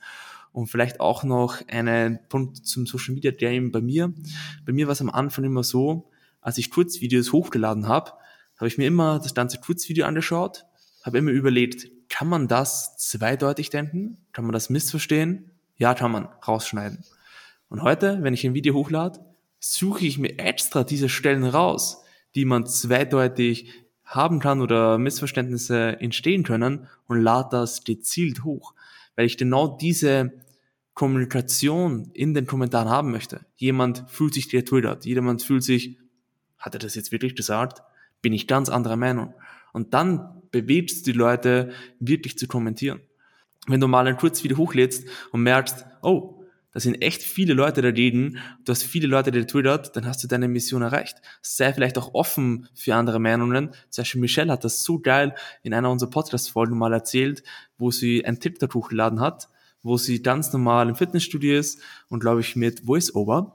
Und 0.52 0.68
vielleicht 0.68 1.00
auch 1.00 1.22
noch 1.22 1.60
einen 1.68 2.18
Punkt 2.30 2.66
zum 2.66 2.86
Social 2.86 3.14
Media, 3.14 3.30
eben 3.50 3.72
bei 3.72 3.82
mir, 3.82 4.14
bei 4.64 4.72
mir 4.72 4.86
war 4.86 4.92
es 4.92 5.02
am 5.02 5.10
Anfang 5.10 5.44
immer 5.44 5.62
so, 5.62 6.10
als 6.40 6.56
ich 6.56 6.70
Kurzvideos 6.70 7.32
hochgeladen 7.32 7.88
habe, 7.88 8.12
habe 8.56 8.68
ich 8.68 8.78
mir 8.78 8.86
immer 8.86 9.18
das 9.18 9.34
ganze 9.34 9.58
Kurzvideo 9.58 10.06
angeschaut, 10.06 10.64
habe 11.02 11.18
immer 11.18 11.30
überlegt, 11.30 11.88
kann 12.08 12.26
man 12.26 12.48
das 12.48 12.96
zweideutig 12.96 13.68
denken? 13.68 14.16
Kann 14.32 14.44
man 14.44 14.54
das 14.54 14.70
missverstehen? 14.70 15.50
Ja, 15.76 15.92
kann 15.92 16.10
man 16.10 16.26
rausschneiden. 16.46 17.04
Und 17.68 17.82
heute, 17.82 18.22
wenn 18.22 18.32
ich 18.32 18.46
ein 18.46 18.54
Video 18.54 18.72
hochlade, 18.72 19.20
suche 19.58 20.06
ich 20.06 20.16
mir 20.16 20.38
extra 20.38 20.84
diese 20.84 21.10
Stellen 21.10 21.44
raus, 21.44 22.02
die 22.34 22.46
man 22.46 22.64
zweideutig 22.64 23.72
haben 24.06 24.38
kann 24.38 24.60
oder 24.60 24.98
Missverständnisse 24.98 26.00
entstehen 26.00 26.44
können 26.44 26.86
und 27.06 27.20
lade 27.20 27.48
das 27.50 27.84
gezielt 27.84 28.44
hoch, 28.44 28.72
weil 29.16 29.26
ich 29.26 29.36
genau 29.36 29.66
diese 29.66 30.32
Kommunikation 30.94 32.10
in 32.14 32.32
den 32.32 32.46
Kommentaren 32.46 32.88
haben 32.88 33.10
möchte. 33.10 33.44
Jemand 33.56 34.04
fühlt 34.08 34.32
sich 34.32 34.48
getwittert, 34.48 35.04
jemand 35.04 35.42
fühlt 35.42 35.62
sich, 35.62 35.98
hat 36.56 36.74
er 36.74 36.78
das 36.78 36.94
jetzt 36.94 37.12
wirklich 37.12 37.36
gesagt? 37.36 37.82
Bin 38.22 38.32
ich 38.32 38.46
ganz 38.46 38.70
anderer 38.70 38.96
Meinung. 38.96 39.34
Und 39.72 39.92
dann 39.92 40.40
bewegst 40.52 41.06
du 41.06 41.12
die 41.12 41.18
Leute 41.18 41.72
wirklich 42.00 42.38
zu 42.38 42.46
kommentieren. 42.46 43.00
Wenn 43.66 43.80
du 43.80 43.88
mal 43.88 44.06
ein 44.06 44.16
Kurzvideo 44.16 44.56
hochlädst 44.56 45.06
und 45.32 45.42
merkst, 45.42 45.84
oh, 46.00 46.35
da 46.76 46.80
sind 46.80 47.00
echt 47.00 47.22
viele 47.22 47.54
Leute 47.54 47.80
dagegen, 47.80 48.36
du 48.66 48.70
hast 48.70 48.82
viele 48.82 49.06
Leute, 49.06 49.30
die 49.30 49.46
twittert, 49.46 49.96
dann 49.96 50.04
hast 50.04 50.22
du 50.22 50.28
deine 50.28 50.46
Mission 50.46 50.82
erreicht. 50.82 51.16
Sei 51.40 51.72
vielleicht 51.72 51.96
auch 51.96 52.12
offen 52.12 52.68
für 52.74 52.94
andere 52.94 53.18
Meinungen. 53.18 53.70
Zum 53.88 54.02
Beispiel 54.02 54.20
Michelle 54.20 54.52
hat 54.52 54.62
das 54.62 54.82
so 54.82 54.98
geil 54.98 55.34
in 55.62 55.72
einer 55.72 55.90
unserer 55.90 56.10
Podcast-Folgen 56.10 56.76
mal 56.76 56.92
erzählt, 56.92 57.42
wo 57.78 57.90
sie 57.90 58.26
ein 58.26 58.40
TikTok 58.40 58.74
hochgeladen 58.74 59.20
hat, 59.20 59.48
wo 59.82 59.96
sie 59.96 60.20
ganz 60.20 60.52
normal 60.52 60.90
im 60.90 60.96
Fitnessstudio 60.96 61.58
ist 61.58 61.80
und 62.10 62.20
glaube 62.20 62.42
ich 62.42 62.56
mit 62.56 62.80
Voice-Over. 62.80 63.54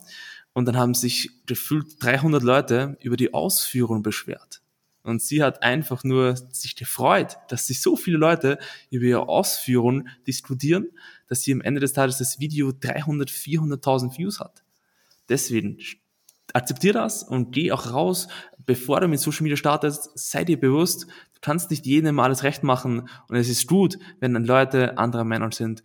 Und 0.54 0.66
dann 0.66 0.78
haben 0.78 0.96
sich 0.96 1.46
gefühlt 1.46 2.04
300 2.04 2.42
Leute 2.42 2.98
über 3.02 3.18
die 3.18 3.36
Ausführung 3.36 4.02
beschwert. 4.02 4.64
Und 5.04 5.22
sie 5.22 5.42
hat 5.42 5.64
einfach 5.64 6.04
nur 6.04 6.36
sich 6.36 6.76
gefreut, 6.76 7.38
dass 7.50 7.68
sich 7.68 7.82
so 7.82 7.96
viele 7.96 8.18
Leute 8.18 8.60
über 8.90 9.06
ihre 9.06 9.28
Ausführungen 9.28 10.10
diskutieren, 10.28 10.90
dass 11.28 11.42
sie 11.42 11.54
am 11.54 11.62
Ende 11.62 11.82
des 11.82 11.94
Tages 11.94 12.18
das 12.18 12.40
Video 12.40 12.72
300, 12.72 13.30
400.000 13.30 14.18
Views 14.18 14.40
hat. 14.40 14.64
Deswegen 15.30 15.80
akzeptier 16.54 16.94
das 16.94 17.24
und 17.24 17.52
geh 17.52 17.72
auch 17.72 17.94
raus, 17.94 18.28
bevor 18.66 19.00
du 19.00 19.08
mit 19.08 19.20
Social 19.20 19.44
Media 19.44 19.58
startest, 19.58 20.12
sei 20.16 20.44
dir 20.44 20.60
bewusst, 20.60 21.04
du 21.04 21.40
kannst 21.42 21.72
nicht 21.72 21.86
jedem 21.86 22.20
alles 22.20 22.44
recht 22.44 22.64
machen 22.64 23.10
und 23.28 23.36
es 23.36 23.50
ist 23.50 23.68
gut, 23.68 23.98
wenn 24.20 24.34
dann 24.34 24.46
Leute 24.46 24.98
anderer 24.98 25.24
Meinung 25.24 25.52
sind, 25.52 25.84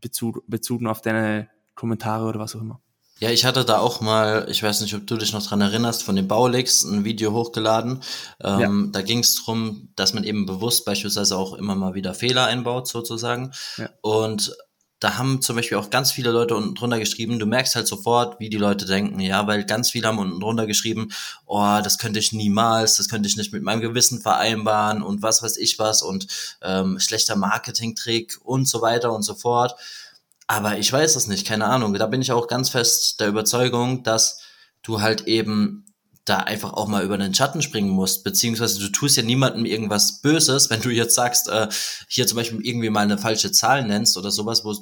bezogen 0.00 0.86
auf 0.86 1.00
deine 1.00 1.48
Kommentare 1.74 2.26
oder 2.26 2.40
was 2.40 2.56
auch 2.56 2.60
immer. 2.60 2.80
Ja, 3.18 3.30
ich 3.30 3.46
hatte 3.46 3.64
da 3.64 3.78
auch 3.78 4.00
mal, 4.02 4.46
ich 4.50 4.62
weiß 4.62 4.82
nicht, 4.82 4.94
ob 4.94 5.06
du 5.06 5.16
dich 5.16 5.32
noch 5.32 5.46
dran 5.46 5.62
erinnerst, 5.62 6.02
von 6.02 6.16
den 6.16 6.28
Baulex 6.28 6.84
ein 6.84 7.04
Video 7.04 7.32
hochgeladen. 7.32 8.02
Ähm, 8.42 8.60
ja. 8.60 8.90
Da 8.92 9.02
ging 9.02 9.20
es 9.20 9.36
darum, 9.36 9.88
dass 9.96 10.12
man 10.12 10.24
eben 10.24 10.44
bewusst 10.44 10.84
beispielsweise 10.84 11.36
auch 11.36 11.54
immer 11.54 11.74
mal 11.74 11.94
wieder 11.94 12.12
Fehler 12.12 12.44
einbaut, 12.44 12.88
sozusagen. 12.88 13.52
Ja. 13.78 13.88
Und 14.02 14.54
da 15.00 15.18
haben 15.18 15.42
zum 15.42 15.56
Beispiel 15.56 15.76
auch 15.76 15.90
ganz 15.90 16.10
viele 16.10 16.30
Leute 16.30 16.54
unten 16.56 16.74
drunter 16.74 16.98
geschrieben, 16.98 17.38
du 17.38 17.46
merkst 17.46 17.76
halt 17.76 17.86
sofort, 17.86 18.40
wie 18.40 18.48
die 18.48 18.56
Leute 18.56 18.86
denken, 18.86 19.20
ja, 19.20 19.46
weil 19.46 19.64
ganz 19.64 19.90
viele 19.90 20.08
haben 20.08 20.18
unten 20.18 20.40
drunter 20.40 20.66
geschrieben, 20.66 21.10
oh, 21.44 21.80
das 21.84 21.98
könnte 21.98 22.18
ich 22.18 22.32
niemals, 22.32 22.96
das 22.96 23.08
könnte 23.08 23.28
ich 23.28 23.36
nicht 23.36 23.52
mit 23.52 23.62
meinem 23.62 23.82
Gewissen 23.82 24.20
vereinbaren 24.22 25.02
und 25.02 25.20
was 25.20 25.42
weiß 25.42 25.58
ich 25.58 25.78
was 25.78 26.02
und 26.02 26.26
ähm, 26.62 26.98
schlechter 26.98 27.36
Marketingtrick 27.36 28.38
und 28.42 28.68
so 28.68 28.80
weiter 28.80 29.12
und 29.12 29.22
so 29.22 29.34
fort. 29.34 29.74
Aber 30.46 30.78
ich 30.78 30.92
weiß 30.92 31.16
es 31.16 31.26
nicht, 31.26 31.46
keine 31.46 31.66
Ahnung. 31.66 31.94
Da 31.94 32.06
bin 32.06 32.22
ich 32.22 32.32
auch 32.32 32.46
ganz 32.46 32.70
fest 32.70 33.20
der 33.20 33.28
Überzeugung, 33.28 34.02
dass 34.02 34.40
du 34.82 35.00
halt 35.00 35.26
eben 35.26 35.84
da 36.24 36.38
einfach 36.38 36.72
auch 36.72 36.88
mal 36.88 37.04
über 37.04 37.16
den 37.18 37.34
Schatten 37.34 37.62
springen 37.62 37.88
musst, 37.88 38.24
beziehungsweise 38.24 38.80
du 38.80 38.88
tust 38.88 39.16
ja 39.16 39.22
niemandem 39.22 39.64
irgendwas 39.64 40.20
Böses, 40.20 40.70
wenn 40.70 40.82
du 40.82 40.90
jetzt 40.90 41.14
sagst, 41.14 41.48
äh, 41.48 41.68
hier 42.08 42.26
zum 42.26 42.36
Beispiel 42.36 42.60
irgendwie 42.66 42.90
mal 42.90 43.00
eine 43.00 43.16
falsche 43.16 43.52
Zahl 43.52 43.84
nennst 43.84 44.16
oder 44.16 44.32
sowas, 44.32 44.64
wo 44.64 44.74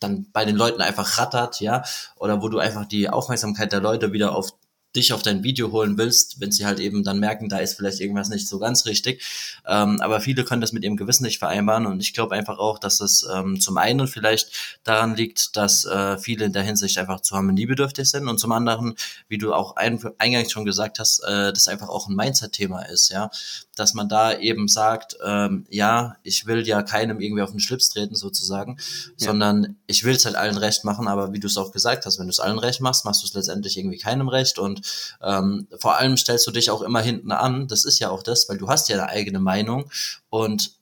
dann 0.00 0.30
bei 0.32 0.44
den 0.44 0.56
Leuten 0.56 0.80
einfach 0.80 1.18
rattert, 1.18 1.60
ja, 1.60 1.84
oder 2.16 2.42
wo 2.42 2.48
du 2.48 2.58
einfach 2.58 2.86
die 2.86 3.08
Aufmerksamkeit 3.08 3.72
der 3.72 3.80
Leute 3.80 4.12
wieder 4.12 4.34
auf 4.34 4.52
dich 4.96 5.12
auf 5.12 5.22
dein 5.22 5.44
Video 5.44 5.70
holen 5.70 5.98
willst, 5.98 6.40
wenn 6.40 6.50
sie 6.50 6.66
halt 6.66 6.80
eben 6.80 7.04
dann 7.04 7.20
merken, 7.20 7.48
da 7.48 7.58
ist 7.58 7.74
vielleicht 7.74 8.00
irgendwas 8.00 8.28
nicht 8.28 8.48
so 8.48 8.58
ganz 8.58 8.86
richtig. 8.86 9.22
Ähm, 9.66 10.00
aber 10.00 10.20
viele 10.20 10.44
können 10.44 10.60
das 10.60 10.72
mit 10.72 10.82
ihrem 10.82 10.96
Gewissen 10.96 11.24
nicht 11.24 11.38
vereinbaren 11.38 11.86
und 11.86 12.00
ich 12.00 12.14
glaube 12.14 12.34
einfach 12.34 12.58
auch, 12.58 12.78
dass 12.78 13.00
es 13.00 13.26
ähm, 13.32 13.60
zum 13.60 13.76
einen 13.78 14.08
vielleicht 14.08 14.78
daran 14.82 15.14
liegt, 15.14 15.56
dass 15.56 15.84
äh, 15.84 16.18
viele 16.18 16.46
in 16.46 16.52
der 16.52 16.62
Hinsicht 16.62 16.98
einfach 16.98 17.20
zu 17.20 17.36
harmoniebedürftig 17.36 18.10
sind 18.10 18.28
und 18.28 18.38
zum 18.38 18.52
anderen, 18.52 18.94
wie 19.28 19.38
du 19.38 19.52
auch 19.52 19.76
ein, 19.76 20.02
eingangs 20.18 20.50
schon 20.50 20.64
gesagt 20.64 20.98
hast, 20.98 21.20
äh, 21.20 21.52
das 21.52 21.68
einfach 21.68 21.88
auch 21.88 22.08
ein 22.08 22.16
Mindset-Thema 22.16 22.82
ist, 22.82 23.10
ja, 23.10 23.30
dass 23.76 23.94
man 23.94 24.08
da 24.08 24.36
eben 24.36 24.66
sagt, 24.66 25.16
ähm, 25.24 25.66
ja, 25.70 26.16
ich 26.22 26.46
will 26.46 26.66
ja 26.66 26.82
keinem 26.82 27.20
irgendwie 27.20 27.42
auf 27.42 27.50
den 27.50 27.60
Schlips 27.60 27.90
treten 27.90 28.16
sozusagen, 28.16 28.78
ja. 29.18 29.28
sondern 29.28 29.76
ich 29.86 30.02
will 30.04 30.16
es 30.16 30.24
halt 30.24 30.34
allen 30.34 30.56
recht 30.56 30.84
machen, 30.84 31.06
aber 31.06 31.32
wie 31.32 31.38
du 31.38 31.46
es 31.46 31.56
auch 31.56 31.70
gesagt 31.70 32.06
hast, 32.06 32.18
wenn 32.18 32.26
du 32.26 32.30
es 32.30 32.40
allen 32.40 32.58
recht 32.58 32.80
machst, 32.80 33.04
machst 33.04 33.22
du 33.22 33.26
es 33.26 33.34
letztendlich 33.34 33.78
irgendwie 33.78 33.98
keinem 33.98 34.28
recht 34.28 34.58
und 34.58 34.80
ähm, 35.22 35.68
vor 35.78 35.96
allem 35.96 36.16
stellst 36.16 36.46
du 36.46 36.50
dich 36.50 36.70
auch 36.70 36.82
immer 36.82 37.00
hinten 37.00 37.30
an. 37.30 37.68
Das 37.68 37.84
ist 37.84 37.98
ja 37.98 38.10
auch 38.10 38.22
das, 38.22 38.48
weil 38.48 38.58
du 38.58 38.68
hast 38.68 38.88
ja 38.88 38.96
eine 38.96 39.08
eigene 39.08 39.38
Meinung 39.38 39.90
und 40.30 40.72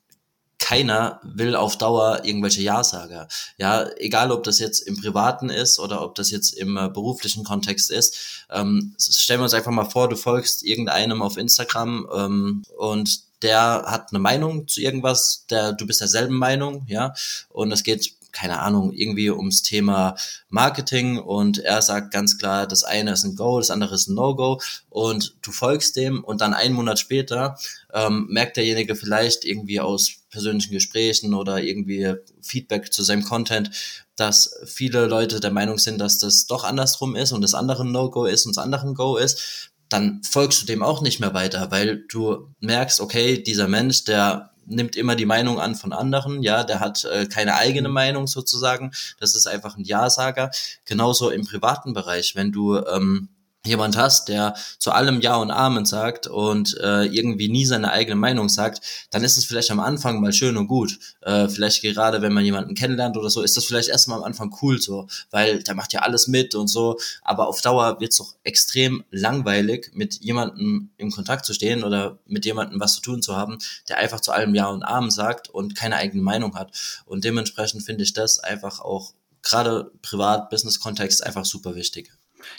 keiner 0.58 1.20
will 1.22 1.56
auf 1.56 1.76
Dauer 1.76 2.20
irgendwelche 2.24 2.62
Ja-Sager. 2.62 3.28
Ja, 3.58 3.88
egal 3.96 4.32
ob 4.32 4.44
das 4.44 4.58
jetzt 4.58 4.80
im 4.80 4.96
Privaten 4.96 5.50
ist 5.50 5.78
oder 5.78 6.02
ob 6.02 6.14
das 6.14 6.30
jetzt 6.30 6.52
im 6.52 6.76
äh, 6.76 6.88
beruflichen 6.88 7.44
Kontext 7.44 7.90
ist. 7.90 8.44
Ähm, 8.50 8.94
stellen 8.98 9.40
wir 9.40 9.44
uns 9.44 9.54
einfach 9.54 9.72
mal 9.72 9.84
vor, 9.84 10.08
du 10.08 10.16
folgst 10.16 10.64
irgendeinem 10.64 11.22
auf 11.22 11.36
Instagram 11.36 12.08
ähm, 12.14 12.62
und 12.78 13.20
der 13.42 13.84
hat 13.86 14.08
eine 14.10 14.20
Meinung 14.20 14.66
zu 14.68 14.80
irgendwas, 14.80 15.44
der, 15.50 15.72
du 15.72 15.86
bist 15.86 16.00
derselben 16.00 16.36
Meinung, 16.36 16.86
ja, 16.88 17.12
und 17.50 17.70
es 17.72 17.82
geht 17.82 18.14
keine 18.34 18.60
Ahnung, 18.60 18.92
irgendwie 18.92 19.30
ums 19.30 19.62
Thema 19.62 20.16
Marketing 20.48 21.18
und 21.18 21.58
er 21.58 21.80
sagt 21.80 22.12
ganz 22.12 22.36
klar, 22.36 22.66
das 22.66 22.84
eine 22.84 23.12
ist 23.12 23.24
ein 23.24 23.36
Go, 23.36 23.58
das 23.58 23.70
andere 23.70 23.94
ist 23.94 24.08
ein 24.08 24.14
No-Go 24.14 24.60
und 24.90 25.36
du 25.42 25.52
folgst 25.52 25.96
dem 25.96 26.22
und 26.22 26.40
dann 26.40 26.52
einen 26.52 26.74
Monat 26.74 26.98
später 26.98 27.56
ähm, 27.92 28.26
merkt 28.28 28.56
derjenige 28.56 28.96
vielleicht 28.96 29.44
irgendwie 29.44 29.80
aus 29.80 30.10
persönlichen 30.30 30.72
Gesprächen 30.72 31.32
oder 31.32 31.62
irgendwie 31.62 32.14
Feedback 32.42 32.92
zu 32.92 33.02
seinem 33.02 33.24
Content, 33.24 33.70
dass 34.16 34.54
viele 34.66 35.06
Leute 35.06 35.40
der 35.40 35.52
Meinung 35.52 35.78
sind, 35.78 35.98
dass 35.98 36.18
das 36.18 36.46
doch 36.46 36.64
andersrum 36.64 37.16
ist 37.16 37.32
und 37.32 37.40
das 37.40 37.54
andere 37.54 37.86
No-Go 37.86 38.26
ist 38.26 38.46
und 38.46 38.56
das 38.56 38.62
andere 38.62 38.86
ein 38.88 38.94
Go 38.94 39.16
ist, 39.16 39.70
dann 39.88 40.22
folgst 40.24 40.62
du 40.62 40.66
dem 40.66 40.82
auch 40.82 41.02
nicht 41.02 41.20
mehr 41.20 41.34
weiter, 41.34 41.70
weil 41.70 42.04
du 42.08 42.48
merkst, 42.60 43.00
okay, 43.00 43.42
dieser 43.42 43.68
Mensch, 43.68 44.04
der 44.04 44.50
nimmt 44.66 44.96
immer 44.96 45.16
die 45.16 45.26
Meinung 45.26 45.60
an 45.60 45.74
von 45.74 45.92
anderen, 45.92 46.42
ja, 46.42 46.64
der 46.64 46.80
hat 46.80 47.04
äh, 47.04 47.26
keine 47.26 47.56
eigene 47.56 47.88
Meinung 47.88 48.26
sozusagen, 48.26 48.92
das 49.20 49.34
ist 49.34 49.46
einfach 49.46 49.76
ein 49.76 49.84
Ja-Sager. 49.84 50.50
Genauso 50.84 51.30
im 51.30 51.46
privaten 51.46 51.92
Bereich, 51.92 52.34
wenn 52.34 52.52
du 52.52 52.78
ähm, 52.78 53.28
jemand 53.66 53.96
hast, 53.96 54.28
der 54.28 54.54
zu 54.78 54.92
allem 54.92 55.20
Ja 55.20 55.36
und 55.36 55.50
Amen 55.50 55.86
sagt 55.86 56.26
und 56.26 56.76
äh, 56.80 57.04
irgendwie 57.04 57.48
nie 57.48 57.64
seine 57.64 57.92
eigene 57.92 58.16
Meinung 58.16 58.48
sagt, 58.48 58.80
dann 59.10 59.24
ist 59.24 59.36
es 59.36 59.44
vielleicht 59.44 59.70
am 59.70 59.80
Anfang 59.80 60.20
mal 60.20 60.32
schön 60.32 60.56
und 60.56 60.66
gut. 60.66 60.98
Äh, 61.22 61.48
vielleicht 61.48 61.82
gerade, 61.82 62.22
wenn 62.22 62.32
man 62.32 62.44
jemanden 62.44 62.74
kennenlernt 62.74 63.16
oder 63.16 63.30
so, 63.30 63.42
ist 63.42 63.56
das 63.56 63.64
vielleicht 63.64 63.88
erstmal 63.88 64.18
am 64.18 64.24
Anfang 64.24 64.54
cool 64.62 64.80
so, 64.80 65.06
weil 65.30 65.62
der 65.62 65.74
macht 65.74 65.92
ja 65.92 66.00
alles 66.00 66.28
mit 66.28 66.54
und 66.54 66.68
so. 66.68 66.98
Aber 67.22 67.48
auf 67.48 67.60
Dauer 67.60 68.00
wird 68.00 68.12
es 68.12 68.18
doch 68.18 68.34
extrem 68.44 69.04
langweilig, 69.10 69.90
mit 69.94 70.20
jemandem 70.20 70.90
in 70.96 71.10
Kontakt 71.10 71.46
zu 71.46 71.54
stehen 71.54 71.84
oder 71.84 72.18
mit 72.26 72.44
jemandem 72.44 72.80
was 72.80 72.96
zu 72.96 73.00
tun 73.00 73.22
zu 73.22 73.36
haben, 73.36 73.58
der 73.88 73.98
einfach 73.98 74.20
zu 74.20 74.32
allem 74.32 74.54
Ja 74.54 74.68
und 74.68 74.82
Amen 74.82 75.10
sagt 75.10 75.48
und 75.48 75.74
keine 75.74 75.96
eigene 75.96 76.22
Meinung 76.22 76.54
hat. 76.56 76.72
Und 77.06 77.24
dementsprechend 77.24 77.82
finde 77.82 78.04
ich 78.04 78.12
das 78.12 78.38
einfach 78.38 78.80
auch 78.80 79.14
gerade 79.42 79.90
privat, 80.02 80.50
Business-Kontext 80.50 81.24
einfach 81.24 81.44
super 81.44 81.74
wichtig. 81.74 82.10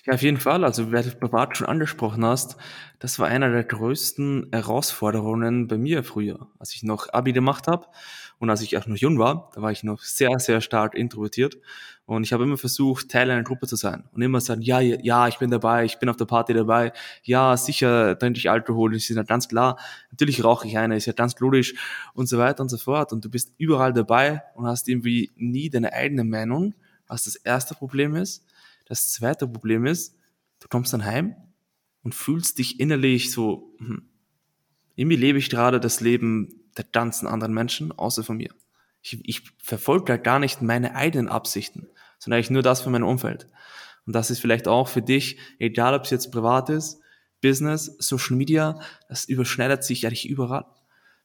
Ja, 0.05 0.13
auf 0.13 0.21
jeden 0.21 0.37
Fall. 0.37 0.63
Also, 0.63 0.91
wer 0.91 1.03
du 1.03 1.11
privat 1.11 1.57
schon 1.57 1.67
angesprochen 1.67 2.25
hast, 2.25 2.57
das 2.99 3.19
war 3.19 3.27
einer 3.27 3.51
der 3.51 3.63
größten 3.63 4.49
Herausforderungen 4.51 5.67
bei 5.67 5.77
mir 5.77 6.03
früher, 6.03 6.47
als 6.59 6.73
ich 6.73 6.83
noch 6.83 7.09
Abi 7.13 7.33
gemacht 7.33 7.67
habe 7.67 7.87
und 8.39 8.49
als 8.49 8.61
ich 8.61 8.77
auch 8.77 8.85
noch 8.87 8.97
jung 8.97 9.17
war, 9.17 9.49
da 9.55 9.61
war 9.61 9.71
ich 9.71 9.83
noch 9.83 10.01
sehr, 10.01 10.39
sehr 10.39 10.61
stark 10.61 10.93
introvertiert. 10.95 11.57
Und 12.05 12.23
ich 12.23 12.33
habe 12.33 12.43
immer 12.43 12.57
versucht, 12.57 13.09
Teil 13.09 13.31
einer 13.31 13.43
Gruppe 13.43 13.65
zu 13.65 13.75
sein 13.75 14.03
und 14.13 14.21
immer 14.21 14.39
sagen, 14.39 14.61
ja, 14.61 14.79
ja, 14.79 15.27
ich 15.27 15.39
bin 15.39 15.49
dabei, 15.49 15.85
ich 15.85 15.97
bin 15.97 16.07
auf 16.09 16.17
der 16.17 16.25
Party 16.25 16.53
dabei, 16.53 16.93
ja, 17.23 17.57
sicher 17.57 18.17
trinke 18.19 18.37
ich 18.37 18.49
Alkohol, 18.49 18.95
ist 18.95 19.09
ja 19.09 19.23
ganz 19.23 19.47
klar, 19.47 19.79
natürlich 20.11 20.43
rauche 20.43 20.67
ich 20.67 20.77
eine, 20.77 20.97
ist 20.97 21.07
ja 21.07 21.13
ganz 21.13 21.39
logisch 21.39 21.73
und 22.13 22.27
so 22.27 22.37
weiter 22.37 22.61
und 22.61 22.69
so 22.69 22.77
fort. 22.77 23.11
Und 23.11 23.25
du 23.25 23.29
bist 23.29 23.53
überall 23.57 23.93
dabei 23.93 24.43
und 24.53 24.67
hast 24.67 24.87
irgendwie 24.87 25.31
nie 25.35 25.69
deine 25.69 25.93
eigene 25.93 26.23
Meinung, 26.23 26.75
was 27.07 27.23
das 27.23 27.35
erste 27.35 27.73
Problem 27.73 28.15
ist 28.15 28.43
das 28.85 29.11
zweite 29.11 29.47
Problem 29.47 29.85
ist, 29.85 30.17
du 30.59 30.67
kommst 30.67 30.93
dann 30.93 31.05
heim 31.05 31.35
und 32.03 32.15
fühlst 32.15 32.59
dich 32.59 32.79
innerlich 32.79 33.31
so, 33.31 33.75
hm, 33.79 34.09
irgendwie 34.95 35.17
lebe 35.17 35.37
ich 35.37 35.49
gerade 35.49 35.79
das 35.79 36.01
Leben 36.01 36.69
der 36.77 36.85
ganzen 36.85 37.27
anderen 37.27 37.53
Menschen, 37.53 37.91
außer 37.91 38.23
von 38.23 38.37
mir. 38.37 38.53
Ich, 39.01 39.19
ich 39.23 39.51
verfolge 39.61 40.05
da 40.05 40.17
gar 40.17 40.39
nicht 40.39 40.61
meine 40.61 40.95
eigenen 40.95 41.27
Absichten, 41.27 41.87
sondern 42.17 42.37
eigentlich 42.37 42.51
nur 42.51 42.63
das 42.63 42.81
von 42.81 42.91
meinem 42.91 43.07
Umfeld. 43.07 43.47
Und 44.05 44.13
das 44.13 44.29
ist 44.29 44.39
vielleicht 44.39 44.67
auch 44.67 44.87
für 44.87 45.01
dich, 45.01 45.37
egal 45.59 45.95
ob 45.95 46.03
es 46.03 46.11
jetzt 46.11 46.31
privat 46.31 46.69
ist, 46.69 47.01
Business, 47.41 47.95
Social 47.99 48.37
Media, 48.37 48.79
das 49.09 49.25
überschneidet 49.25 49.83
sich 49.83 50.05
eigentlich 50.05 50.29
überall. 50.29 50.65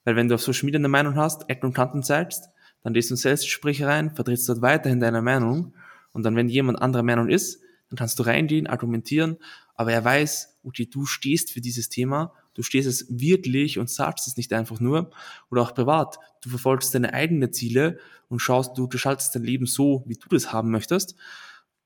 Weil 0.05 0.17
wenn 0.17 0.29
du 0.29 0.35
auf 0.35 0.43
Social 0.43 0.65
Media 0.65 0.79
eine 0.79 0.89
Meinung 0.89 1.15
hast, 1.15 1.49
Ecken 1.49 1.67
und 1.67 1.75
Kanten 1.75 2.03
zeigst, 2.03 2.49
dann 2.83 2.95
gehst 2.95 3.11
du 3.11 3.15
in 3.15 3.19
Selbstgespräche 3.19 3.87
rein, 3.87 4.15
vertrittst 4.15 4.49
dort 4.49 4.63
weiterhin 4.63 5.01
deine 5.01 5.23
Meinung 5.23 5.75
und 6.13 6.23
dann, 6.25 6.37
wenn 6.37 6.49
jemand 6.49 6.81
anderer 6.81 7.03
Meinung 7.03 7.29
ist, 7.29 7.61
dann 7.89 7.97
kannst 7.97 8.19
du 8.19 8.23
reingehen, 8.23 8.67
argumentieren, 8.67 9.37
aber 9.75 9.93
er 9.93 10.05
weiß, 10.05 10.59
okay, 10.63 10.87
du 10.87 11.07
stehst 11.07 11.53
für 11.53 11.61
dieses 11.61 11.89
Thema, 11.89 12.33
du 12.55 12.63
stehst 12.63 12.89
es 12.89 13.07
wirklich 13.09 13.79
und 13.79 13.91
sagst 13.91 14.27
es 14.27 14.37
nicht 14.37 14.53
einfach 14.53 14.81
nur 14.81 15.11
oder 15.51 15.63
auch 15.63 15.75
privat. 15.75 16.19
Du 16.43 16.51
verfolgst 16.51 16.95
deine 16.95 17.13
eigenen 17.13 17.53
Ziele 17.53 17.99
und 18.29 18.41
schaust, 18.41 18.79
du 18.79 18.89
gestaltest 18.89 19.35
dein 19.35 19.43
Leben 19.43 19.67
so, 19.67 20.05
wie 20.07 20.15
du 20.15 20.29
das 20.29 20.53
haben 20.53 20.71
möchtest. 20.71 21.17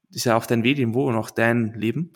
Das 0.09 0.17
ist 0.17 0.25
ja 0.25 0.37
auch 0.37 0.47
dein 0.47 0.63
Weg 0.63 0.79
irgendwo 0.79 1.09
und 1.09 1.17
auch 1.17 1.31
dein 1.31 1.73
Leben. 1.75 2.13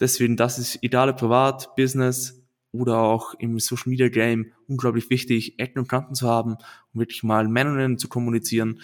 Deswegen, 0.00 0.36
das 0.36 0.58
ist 0.58 0.78
egal 0.82 1.14
privat, 1.14 1.74
Business 1.76 2.42
oder 2.72 2.98
auch 2.98 3.34
im 3.34 3.58
Social 3.58 3.90
Media 3.90 4.08
Game 4.08 4.52
unglaublich 4.66 5.10
wichtig, 5.10 5.58
Ecken 5.58 5.80
und 5.80 5.88
Kanten 5.88 6.14
zu 6.14 6.28
haben, 6.28 6.56
um 6.92 7.00
wirklich 7.00 7.22
mal 7.22 7.48
Meinungen 7.48 7.98
zu 7.98 8.08
kommunizieren 8.08 8.80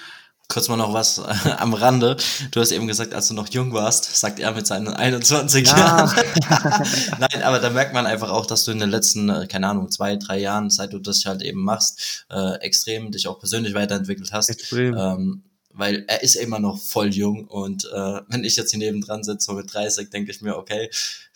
kurz 0.49 0.69
mal 0.69 0.77
noch 0.77 0.93
was 0.93 1.19
äh, 1.19 1.51
am 1.59 1.75
Rande. 1.75 2.17
Du 2.51 2.61
hast 2.61 2.73
eben 2.73 2.87
gesagt, 2.87 3.15
als 3.15 3.29
du 3.29 3.35
noch 3.35 3.49
jung 3.49 3.73
warst, 3.73 4.17
sagt 4.17 4.39
er 4.39 4.53
mit 4.53 4.67
seinen 4.67 4.89
21 4.89 5.67
ja. 5.67 5.77
Jahren. 5.77 6.11
Nein, 7.19 7.43
aber 7.43 7.59
da 7.59 7.71
merkt 7.71 7.95
man 7.95 8.07
einfach 8.07 8.31
auch, 8.31 8.47
dass 8.47 8.65
du 8.65 8.73
in 8.73 8.79
den 8.79 8.91
letzten, 8.91 9.29
äh, 9.29 9.47
keine 9.47 9.69
Ahnung, 9.69 9.91
zwei, 9.91 10.17
drei 10.17 10.39
Jahren, 10.39 10.71
seit 10.71 10.93
du 10.93 10.99
das 10.99 11.25
halt 11.25 11.43
eben 11.43 11.63
machst, 11.63 12.27
äh, 12.31 12.57
extrem 12.61 13.11
dich 13.11 13.29
auch 13.29 13.39
persönlich 13.39 13.75
weiterentwickelt 13.75 14.33
hast. 14.33 14.51
Extrem. 14.51 14.97
Ähm, 14.97 15.43
weil 15.75 16.05
er 16.07 16.23
ist 16.23 16.35
immer 16.35 16.59
noch 16.59 16.81
voll 16.81 17.15
jung 17.15 17.47
und 17.47 17.87
äh, 17.87 18.21
wenn 18.29 18.45
ich 18.45 18.57
jetzt 18.57 18.71
hier 18.71 18.79
nebendran 18.79 19.25
sitze, 19.25 19.47
so 19.47 19.53
mit 19.55 19.73
30, 19.73 20.11
denke 20.11 20.31
ich 20.31 20.43
mir, 20.43 20.57
okay, 20.57 20.91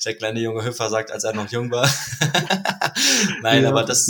der 0.04 0.14
kleine 0.14 0.40
junge 0.40 0.64
Hüpfer 0.64 0.90
sagt, 0.90 1.10
als 1.10 1.24
er 1.24 1.32
noch 1.32 1.50
jung 1.50 1.70
war. 1.70 1.88
Nein, 3.42 3.62
ja, 3.62 3.70
aber 3.70 3.84
das, 3.84 4.06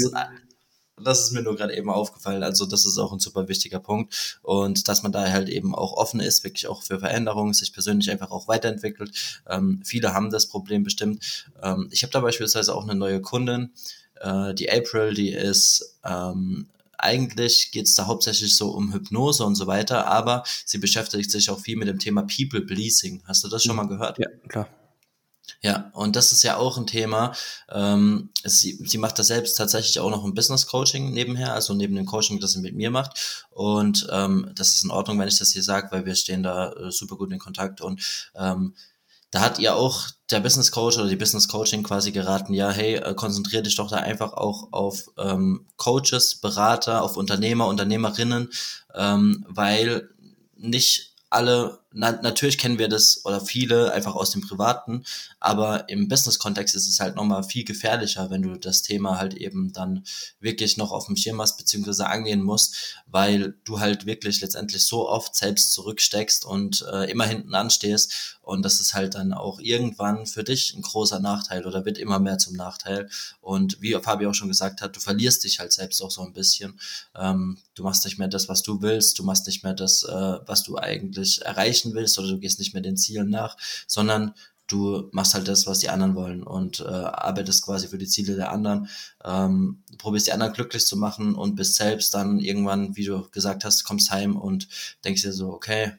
das 1.02 1.20
ist 1.20 1.32
mir 1.32 1.42
nur 1.42 1.56
gerade 1.56 1.76
eben 1.76 1.90
aufgefallen. 1.90 2.42
Also 2.42 2.66
das 2.66 2.86
ist 2.86 2.98
auch 2.98 3.12
ein 3.12 3.20
super 3.20 3.48
wichtiger 3.48 3.80
Punkt. 3.80 4.38
Und 4.42 4.88
dass 4.88 5.02
man 5.02 5.12
da 5.12 5.30
halt 5.30 5.48
eben 5.48 5.74
auch 5.74 5.92
offen 5.92 6.20
ist, 6.20 6.44
wirklich 6.44 6.66
auch 6.66 6.82
für 6.82 7.00
Veränderungen, 7.00 7.54
sich 7.54 7.72
persönlich 7.72 8.10
einfach 8.10 8.30
auch 8.30 8.48
weiterentwickelt. 8.48 9.42
Ähm, 9.48 9.82
viele 9.84 10.14
haben 10.14 10.30
das 10.30 10.46
Problem 10.46 10.84
bestimmt. 10.84 11.46
Ähm, 11.62 11.88
ich 11.90 12.02
habe 12.02 12.12
da 12.12 12.20
beispielsweise 12.20 12.74
auch 12.74 12.84
eine 12.84 12.94
neue 12.94 13.20
Kundin, 13.20 13.72
äh, 14.20 14.54
die 14.54 14.70
April, 14.70 15.14
die 15.14 15.30
ist 15.30 15.96
ähm, 16.04 16.66
eigentlich 16.98 17.72
geht 17.72 17.86
es 17.86 17.94
da 17.94 18.06
hauptsächlich 18.06 18.56
so 18.56 18.70
um 18.70 18.92
Hypnose 18.92 19.44
und 19.44 19.54
so 19.54 19.66
weiter, 19.66 20.06
aber 20.06 20.44
sie 20.64 20.78
beschäftigt 20.78 21.30
sich 21.30 21.50
auch 21.50 21.60
viel 21.60 21.76
mit 21.76 21.88
dem 21.88 21.98
Thema 21.98 22.22
People 22.22 22.62
Pleasing. 22.62 23.22
Hast 23.26 23.44
du 23.44 23.48
das 23.48 23.62
schon 23.62 23.76
mal 23.76 23.86
gehört? 23.86 24.18
Ja, 24.18 24.28
klar. 24.48 24.68
Ja, 25.62 25.90
und 25.94 26.16
das 26.16 26.32
ist 26.32 26.42
ja 26.42 26.56
auch 26.56 26.76
ein 26.76 26.86
Thema. 26.86 27.32
Ähm, 27.70 28.30
sie, 28.44 28.78
sie 28.84 28.98
macht 28.98 29.18
das 29.18 29.28
selbst 29.28 29.54
tatsächlich 29.54 30.00
auch 30.00 30.10
noch 30.10 30.24
ein 30.24 30.34
Business 30.34 30.66
Coaching 30.66 31.12
nebenher, 31.12 31.54
also 31.54 31.74
neben 31.74 31.94
dem 31.96 32.06
Coaching, 32.06 32.40
das 32.40 32.52
sie 32.52 32.60
mit 32.60 32.74
mir 32.74 32.90
macht. 32.90 33.46
Und 33.50 34.06
ähm, 34.10 34.50
das 34.54 34.68
ist 34.68 34.84
in 34.84 34.90
Ordnung, 34.90 35.18
wenn 35.18 35.28
ich 35.28 35.38
das 35.38 35.52
hier 35.52 35.62
sage, 35.62 35.88
weil 35.90 36.06
wir 36.06 36.14
stehen 36.14 36.42
da 36.42 36.72
äh, 36.72 36.90
super 36.90 37.16
gut 37.16 37.32
in 37.32 37.38
Kontakt. 37.38 37.80
Und 37.80 38.00
ähm, 38.34 38.74
da 39.30 39.40
hat 39.40 39.58
ihr 39.58 39.74
auch 39.74 40.08
der 40.30 40.40
Business 40.40 40.70
Coach 40.70 40.96
oder 40.96 41.08
die 41.08 41.16
Business 41.16 41.48
Coaching 41.48 41.82
quasi 41.82 42.12
geraten, 42.12 42.54
ja, 42.54 42.70
hey, 42.70 42.96
äh, 42.96 43.14
konzentrier 43.14 43.62
dich 43.62 43.76
doch 43.76 43.90
da 43.90 43.96
einfach 43.96 44.32
auch 44.32 44.72
auf 44.72 45.10
ähm, 45.18 45.66
Coaches, 45.76 46.36
Berater, 46.36 47.02
auf 47.02 47.16
Unternehmer, 47.16 47.66
Unternehmerinnen, 47.66 48.50
ähm, 48.94 49.44
weil 49.48 50.08
nicht 50.56 51.14
alle, 51.30 51.80
na, 51.98 52.12
natürlich 52.12 52.58
kennen 52.58 52.78
wir 52.78 52.88
das 52.88 53.24
oder 53.24 53.40
viele 53.40 53.90
einfach 53.92 54.14
aus 54.14 54.30
dem 54.30 54.42
Privaten, 54.42 55.04
aber 55.40 55.88
im 55.88 56.08
Business-Kontext 56.08 56.76
ist 56.76 56.88
es 56.88 57.00
halt 57.00 57.16
nochmal 57.16 57.42
viel 57.42 57.64
gefährlicher, 57.64 58.28
wenn 58.30 58.42
du 58.42 58.56
das 58.56 58.82
Thema 58.82 59.18
halt 59.18 59.32
eben 59.34 59.72
dann 59.72 60.04
wirklich 60.38 60.76
noch 60.76 60.92
auf 60.92 61.06
dem 61.06 61.16
Schirm 61.16 61.40
hast, 61.40 61.56
beziehungsweise 61.56 62.06
angehen 62.06 62.42
musst, 62.42 62.96
weil 63.06 63.54
du 63.64 63.80
halt 63.80 64.04
wirklich 64.04 64.42
letztendlich 64.42 64.84
so 64.84 65.08
oft 65.08 65.34
selbst 65.34 65.72
zurücksteckst 65.72 66.44
und 66.44 66.84
äh, 66.92 67.10
immer 67.10 67.24
hinten 67.24 67.54
anstehst 67.54 68.38
und 68.42 68.62
das 68.62 68.78
ist 68.78 68.94
halt 68.94 69.14
dann 69.14 69.32
auch 69.32 69.58
irgendwann 69.58 70.26
für 70.26 70.44
dich 70.44 70.74
ein 70.76 70.82
großer 70.82 71.18
Nachteil 71.18 71.66
oder 71.66 71.84
wird 71.84 71.98
immer 71.98 72.18
mehr 72.18 72.38
zum 72.38 72.54
Nachteil 72.54 73.08
und 73.40 73.80
wie 73.80 73.94
Fabi 73.94 74.26
auch 74.26 74.34
schon 74.34 74.48
gesagt 74.48 74.82
hat, 74.82 74.94
du 74.94 75.00
verlierst 75.00 75.44
dich 75.44 75.58
halt 75.58 75.72
selbst 75.72 76.02
auch 76.02 76.10
so 76.10 76.22
ein 76.22 76.32
bisschen. 76.32 76.78
Ähm, 77.16 77.58
du 77.74 77.82
machst 77.82 78.04
nicht 78.04 78.18
mehr 78.18 78.28
das, 78.28 78.48
was 78.48 78.62
du 78.62 78.82
willst, 78.82 79.18
du 79.18 79.24
machst 79.24 79.46
nicht 79.46 79.64
mehr 79.64 79.74
das, 79.74 80.02
äh, 80.02 80.38
was 80.46 80.62
du 80.62 80.76
eigentlich 80.76 81.42
erreichen 81.42 81.85
willst 81.94 82.18
oder 82.18 82.28
du 82.28 82.38
gehst 82.38 82.58
nicht 82.58 82.74
mehr 82.74 82.82
den 82.82 82.96
Zielen 82.96 83.30
nach, 83.30 83.56
sondern 83.86 84.34
du 84.66 85.08
machst 85.12 85.34
halt 85.34 85.48
das, 85.48 85.66
was 85.66 85.78
die 85.78 85.90
anderen 85.90 86.14
wollen 86.14 86.42
und 86.42 86.80
äh, 86.80 86.84
arbeitest 86.84 87.64
quasi 87.64 87.88
für 87.88 87.98
die 87.98 88.08
Ziele 88.08 88.36
der 88.36 88.50
anderen, 88.50 88.88
ähm, 89.24 89.82
probierst 89.98 90.26
die 90.26 90.32
anderen 90.32 90.52
glücklich 90.52 90.86
zu 90.86 90.96
machen 90.96 91.34
und 91.34 91.54
bist 91.54 91.76
selbst 91.76 92.14
dann 92.14 92.38
irgendwann, 92.40 92.96
wie 92.96 93.04
du 93.04 93.28
gesagt 93.30 93.64
hast, 93.64 93.84
kommst 93.84 94.10
heim 94.10 94.36
und 94.36 94.68
denkst 95.04 95.22
dir 95.22 95.32
so, 95.32 95.50
okay, 95.52 95.92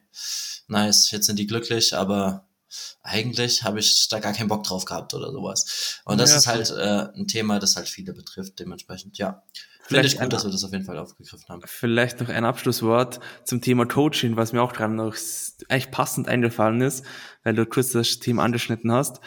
nice, 0.66 1.10
jetzt 1.10 1.26
sind 1.26 1.38
die 1.38 1.46
glücklich, 1.46 1.96
aber 1.96 2.47
eigentlich 3.02 3.64
habe 3.64 3.80
ich 3.80 4.08
da 4.08 4.20
gar 4.20 4.32
keinen 4.32 4.48
Bock 4.48 4.64
drauf 4.64 4.84
gehabt 4.84 5.14
oder 5.14 5.32
sowas. 5.32 6.00
Und 6.04 6.18
das 6.18 6.30
ja, 6.30 6.36
ist 6.36 6.46
halt 6.46 6.70
äh, 6.70 7.18
ein 7.18 7.26
Thema, 7.26 7.58
das 7.58 7.76
halt 7.76 7.88
viele 7.88 8.12
betrifft, 8.12 8.58
dementsprechend, 8.58 9.18
ja. 9.18 9.42
Finde 9.88 10.06
ich 10.06 10.18
gut, 10.18 10.30
dass 10.32 10.44
wir 10.44 10.50
das 10.50 10.64
auf 10.64 10.72
jeden 10.72 10.84
Fall 10.84 10.98
aufgegriffen 10.98 11.48
haben. 11.48 11.62
Vielleicht 11.64 12.20
noch 12.20 12.28
ein 12.28 12.44
Abschlusswort 12.44 13.20
zum 13.44 13.62
Thema 13.62 13.86
Coaching, 13.86 14.36
was 14.36 14.52
mir 14.52 14.62
auch 14.62 14.74
gerade 14.74 14.92
noch 14.92 15.16
echt 15.68 15.90
passend 15.90 16.28
eingefallen 16.28 16.82
ist, 16.82 17.06
weil 17.42 17.54
du 17.54 17.64
kurz 17.64 17.92
das 17.92 18.18
Thema 18.18 18.44
angeschnitten 18.44 18.92
hast. 18.92 19.20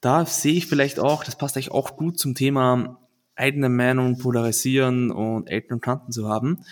Da 0.00 0.24
sehe 0.24 0.54
ich 0.54 0.66
vielleicht 0.66 1.00
auch, 1.00 1.24
das 1.24 1.36
passt 1.36 1.56
eigentlich 1.56 1.72
auch 1.72 1.96
gut 1.96 2.20
zum 2.20 2.36
Thema 2.36 3.00
eigene 3.34 3.68
Meinung 3.68 4.18
polarisieren 4.18 5.10
und 5.10 5.48
Eltern 5.48 5.74
und 5.74 5.84
Tanten 5.84 6.12
zu 6.12 6.28
haben. 6.28 6.64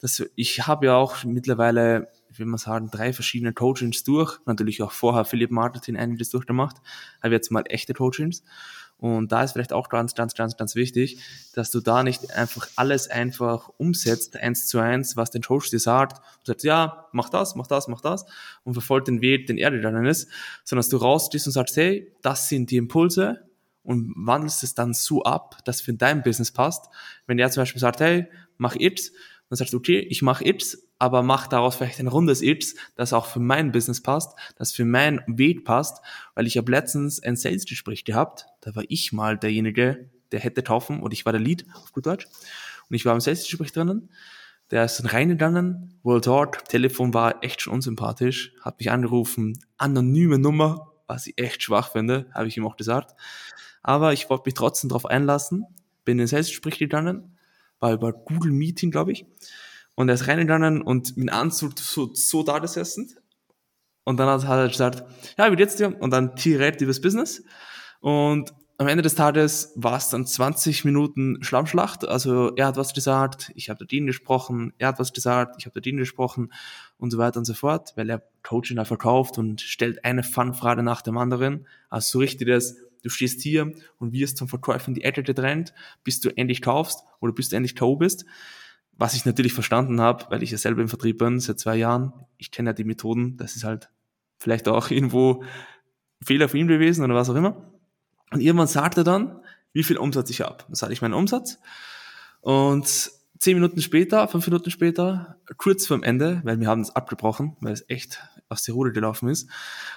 Das, 0.00 0.22
ich 0.36 0.66
habe 0.66 0.86
ja 0.86 0.94
auch 0.94 1.24
mittlerweile, 1.24 2.08
ich 2.32 2.38
will 2.38 2.46
mal 2.46 2.58
sagen, 2.58 2.88
drei 2.90 3.12
verschiedene 3.12 3.52
Coachings 3.52 4.04
durch. 4.04 4.38
Natürlich 4.46 4.82
auch 4.82 4.92
vorher 4.92 5.24
Philipp 5.24 5.50
Martin 5.50 5.96
einiges 5.96 6.30
durchgemacht. 6.30 6.76
Habe 7.22 7.34
jetzt 7.34 7.50
mal 7.50 7.64
echte 7.68 7.92
Coachings. 7.92 8.42
Und 8.96 9.32
da 9.32 9.42
ist 9.42 9.52
vielleicht 9.52 9.72
auch 9.72 9.88
ganz, 9.88 10.14
ganz, 10.14 10.34
ganz, 10.34 10.56
ganz 10.56 10.76
wichtig, 10.76 11.18
dass 11.54 11.72
du 11.72 11.80
da 11.80 12.04
nicht 12.04 12.30
einfach 12.34 12.68
alles 12.76 13.10
einfach 13.10 13.68
umsetzt, 13.76 14.36
eins 14.36 14.68
zu 14.68 14.78
eins, 14.78 15.16
was 15.16 15.30
den 15.30 15.42
Coach 15.42 15.70
dir 15.70 15.80
sagt. 15.80 16.18
Du 16.18 16.52
sagst, 16.52 16.64
ja, 16.64 17.08
mach 17.10 17.28
das, 17.28 17.56
mach 17.56 17.66
das, 17.66 17.88
mach 17.88 18.00
das 18.00 18.24
und 18.62 18.74
verfolgt 18.74 19.08
den 19.08 19.20
Weg, 19.20 19.48
den 19.48 19.58
er 19.58 19.72
dir 19.72 19.80
dann 19.80 20.06
ist, 20.06 20.28
sondern 20.62 20.82
dass 20.82 20.88
du 20.88 20.98
rausgehst 20.98 21.46
und 21.48 21.52
sagst, 21.52 21.76
hey, 21.76 22.12
das 22.22 22.48
sind 22.48 22.70
die 22.70 22.76
Impulse 22.76 23.48
und 23.82 24.12
wandelst 24.16 24.62
es 24.62 24.74
dann 24.74 24.94
so 24.94 25.24
ab, 25.24 25.58
dass 25.64 25.80
für 25.80 25.92
dein 25.92 26.22
Business 26.22 26.52
passt. 26.52 26.86
Wenn 27.26 27.40
er 27.40 27.50
zum 27.50 27.62
Beispiel 27.62 27.80
sagt, 27.80 27.98
hey, 27.98 28.28
mach 28.56 28.76
X, 28.76 29.10
dann 29.48 29.56
sagst 29.56 29.72
du, 29.72 29.78
okay, 29.78 29.98
ich 29.98 30.22
mache 30.22 30.46
X, 30.46 30.78
aber 31.02 31.24
mach 31.24 31.48
daraus 31.48 31.74
vielleicht 31.74 31.98
ein 31.98 32.06
rundes 32.06 32.42
X, 32.42 32.76
das 32.94 33.12
auch 33.12 33.26
für 33.26 33.40
mein 33.40 33.72
Business 33.72 34.00
passt, 34.00 34.38
das 34.54 34.70
für 34.70 34.84
mein 34.84 35.20
Weg 35.26 35.64
passt, 35.64 36.00
weil 36.36 36.46
ich 36.46 36.56
habe 36.56 36.70
letztens 36.70 37.20
ein 37.20 37.34
Sales-Gespräch 37.34 38.04
gehabt, 38.04 38.46
da 38.60 38.76
war 38.76 38.84
ich 38.86 39.12
mal 39.12 39.36
derjenige, 39.36 40.08
der 40.30 40.38
hätte 40.38 40.62
taufen 40.62 41.00
und 41.00 41.12
ich 41.12 41.26
war 41.26 41.32
der 41.32 41.40
Lead 41.40 41.66
auf 41.74 41.90
gut 41.90 42.06
Deutsch. 42.06 42.28
Und 42.88 42.94
ich 42.94 43.04
war 43.04 43.14
im 43.14 43.20
Sales-Gespräch 43.20 43.72
drinnen, 43.72 44.10
der 44.70 44.84
ist 44.84 45.00
dann 45.00 45.06
reingegangen, 45.06 45.98
World 46.04 46.26
Talk, 46.26 46.68
Telefon 46.68 47.12
war 47.12 47.42
echt 47.42 47.62
schon 47.62 47.72
unsympathisch, 47.72 48.54
hat 48.60 48.78
mich 48.78 48.92
angerufen, 48.92 49.58
anonyme 49.78 50.38
Nummer, 50.38 50.92
was 51.08 51.26
ich 51.26 51.36
echt 51.36 51.64
schwach 51.64 51.90
finde, 51.90 52.26
habe 52.32 52.46
ich 52.46 52.56
ihm 52.56 52.64
auch 52.64 52.76
gesagt, 52.76 53.16
aber 53.82 54.12
ich 54.12 54.30
wollte 54.30 54.44
mich 54.46 54.54
trotzdem 54.54 54.88
darauf 54.88 55.06
einlassen, 55.06 55.66
bin 56.04 56.20
ins 56.20 56.30
Sales-Gespräch 56.30 56.78
gegangen, 56.78 57.36
war 57.80 57.92
über 57.92 58.12
Google 58.12 58.52
Meeting, 58.52 58.92
glaube 58.92 59.10
ich, 59.10 59.26
und 59.94 60.08
er 60.08 60.14
ist 60.14 60.28
reingegangen 60.28 60.82
und 60.82 61.16
mit 61.16 61.32
Anzug 61.32 61.78
so, 61.78 62.10
so 62.14 62.42
da 62.42 62.58
gesessen. 62.58 63.14
Und 64.04 64.16
dann 64.18 64.28
hat 64.28 64.44
er 64.44 64.68
gesagt, 64.68 65.04
ja, 65.38 65.50
wie 65.52 65.56
geht's 65.56 65.76
dir? 65.76 66.00
Und 66.00 66.10
dann 66.10 66.34
direkt 66.34 66.80
übers 66.80 67.00
Business. 67.00 67.44
Und 68.00 68.52
am 68.78 68.88
Ende 68.88 69.02
des 69.02 69.14
Tages 69.14 69.72
war 69.76 69.96
es 69.96 70.08
dann 70.08 70.26
20 70.26 70.84
Minuten 70.84 71.42
Schlammschlacht. 71.42 72.08
Also 72.08 72.52
er 72.56 72.66
hat 72.66 72.76
was 72.76 72.94
gesagt, 72.94 73.52
ich 73.54 73.70
habe 73.70 73.78
dort 73.78 73.92
ihn 73.92 74.06
gesprochen, 74.06 74.72
er 74.78 74.88
hat 74.88 74.98
was 74.98 75.12
gesagt, 75.12 75.54
ich 75.58 75.66
habe 75.66 75.74
dort 75.74 75.86
ihn 75.86 75.98
gesprochen 75.98 76.52
und 76.98 77.12
so 77.12 77.18
weiter 77.18 77.38
und 77.38 77.44
so 77.44 77.54
fort, 77.54 77.92
weil 77.94 78.10
er 78.10 78.24
Coaching 78.42 78.76
da 78.76 78.84
verkauft 78.84 79.38
und 79.38 79.60
stellt 79.60 80.04
eine 80.04 80.24
Fun-Frage 80.24 80.82
nach 80.82 81.02
dem 81.02 81.16
anderen. 81.16 81.68
Also 81.90 82.12
so 82.12 82.18
richtig 82.18 82.48
das, 82.48 82.76
du 83.02 83.08
stehst 83.08 83.40
hier 83.42 83.72
und 83.98 84.12
wirst 84.12 84.36
zum 84.36 84.48
Verkäufer 84.48 84.88
in 84.88 84.94
die 84.94 85.04
Ecke 85.04 85.22
getrennt, 85.22 85.72
bis 86.02 86.20
du 86.20 86.30
endlich 86.36 86.60
kaufst 86.60 87.04
oder 87.20 87.32
bis 87.32 87.50
du 87.50 87.56
endlich 87.56 87.76
K.O. 87.76 87.96
bist. 87.96 88.24
Was 88.96 89.14
ich 89.14 89.24
natürlich 89.24 89.54
verstanden 89.54 90.00
habe, 90.00 90.26
weil 90.30 90.42
ich 90.42 90.50
ja 90.50 90.58
selber 90.58 90.82
im 90.82 90.88
Vertrieb 90.88 91.18
bin 91.18 91.40
seit 91.40 91.58
zwei 91.58 91.76
Jahren. 91.76 92.12
Ich 92.36 92.50
kenne 92.50 92.70
ja 92.70 92.74
die 92.74 92.84
Methoden. 92.84 93.36
Das 93.36 93.56
ist 93.56 93.64
halt 93.64 93.90
vielleicht 94.38 94.68
auch 94.68 94.90
irgendwo 94.90 95.44
Fehler 96.22 96.48
für 96.48 96.58
ihn 96.58 96.68
gewesen 96.68 97.04
oder 97.04 97.14
was 97.14 97.30
auch 97.30 97.34
immer. 97.34 97.72
Und 98.30 98.40
irgendwann 98.40 98.66
sagt 98.66 98.96
er 98.98 99.04
dann, 99.04 99.40
wie 99.72 99.82
viel 99.82 99.96
Umsatz 99.96 100.30
ich 100.30 100.40
habe. 100.42 100.58
Dann 100.66 100.74
sage 100.74 100.92
ich 100.92 101.02
meinen 101.02 101.14
Umsatz. 101.14 101.58
Und 102.40 103.12
zehn 103.38 103.56
Minuten 103.56 103.82
später, 103.82 104.28
fünf 104.28 104.46
Minuten 104.46 104.70
später, 104.70 105.36
kurz 105.56 105.86
vorm 105.86 106.02
Ende, 106.02 106.40
weil 106.44 106.60
wir 106.60 106.68
haben 106.68 106.80
es 106.80 106.94
abgebrochen, 106.94 107.56
weil 107.60 107.72
es 107.72 107.84
echt 107.88 108.20
aus 108.48 108.62
der 108.62 108.74
Ruhe 108.74 108.92
gelaufen 108.92 109.28
ist. 109.28 109.48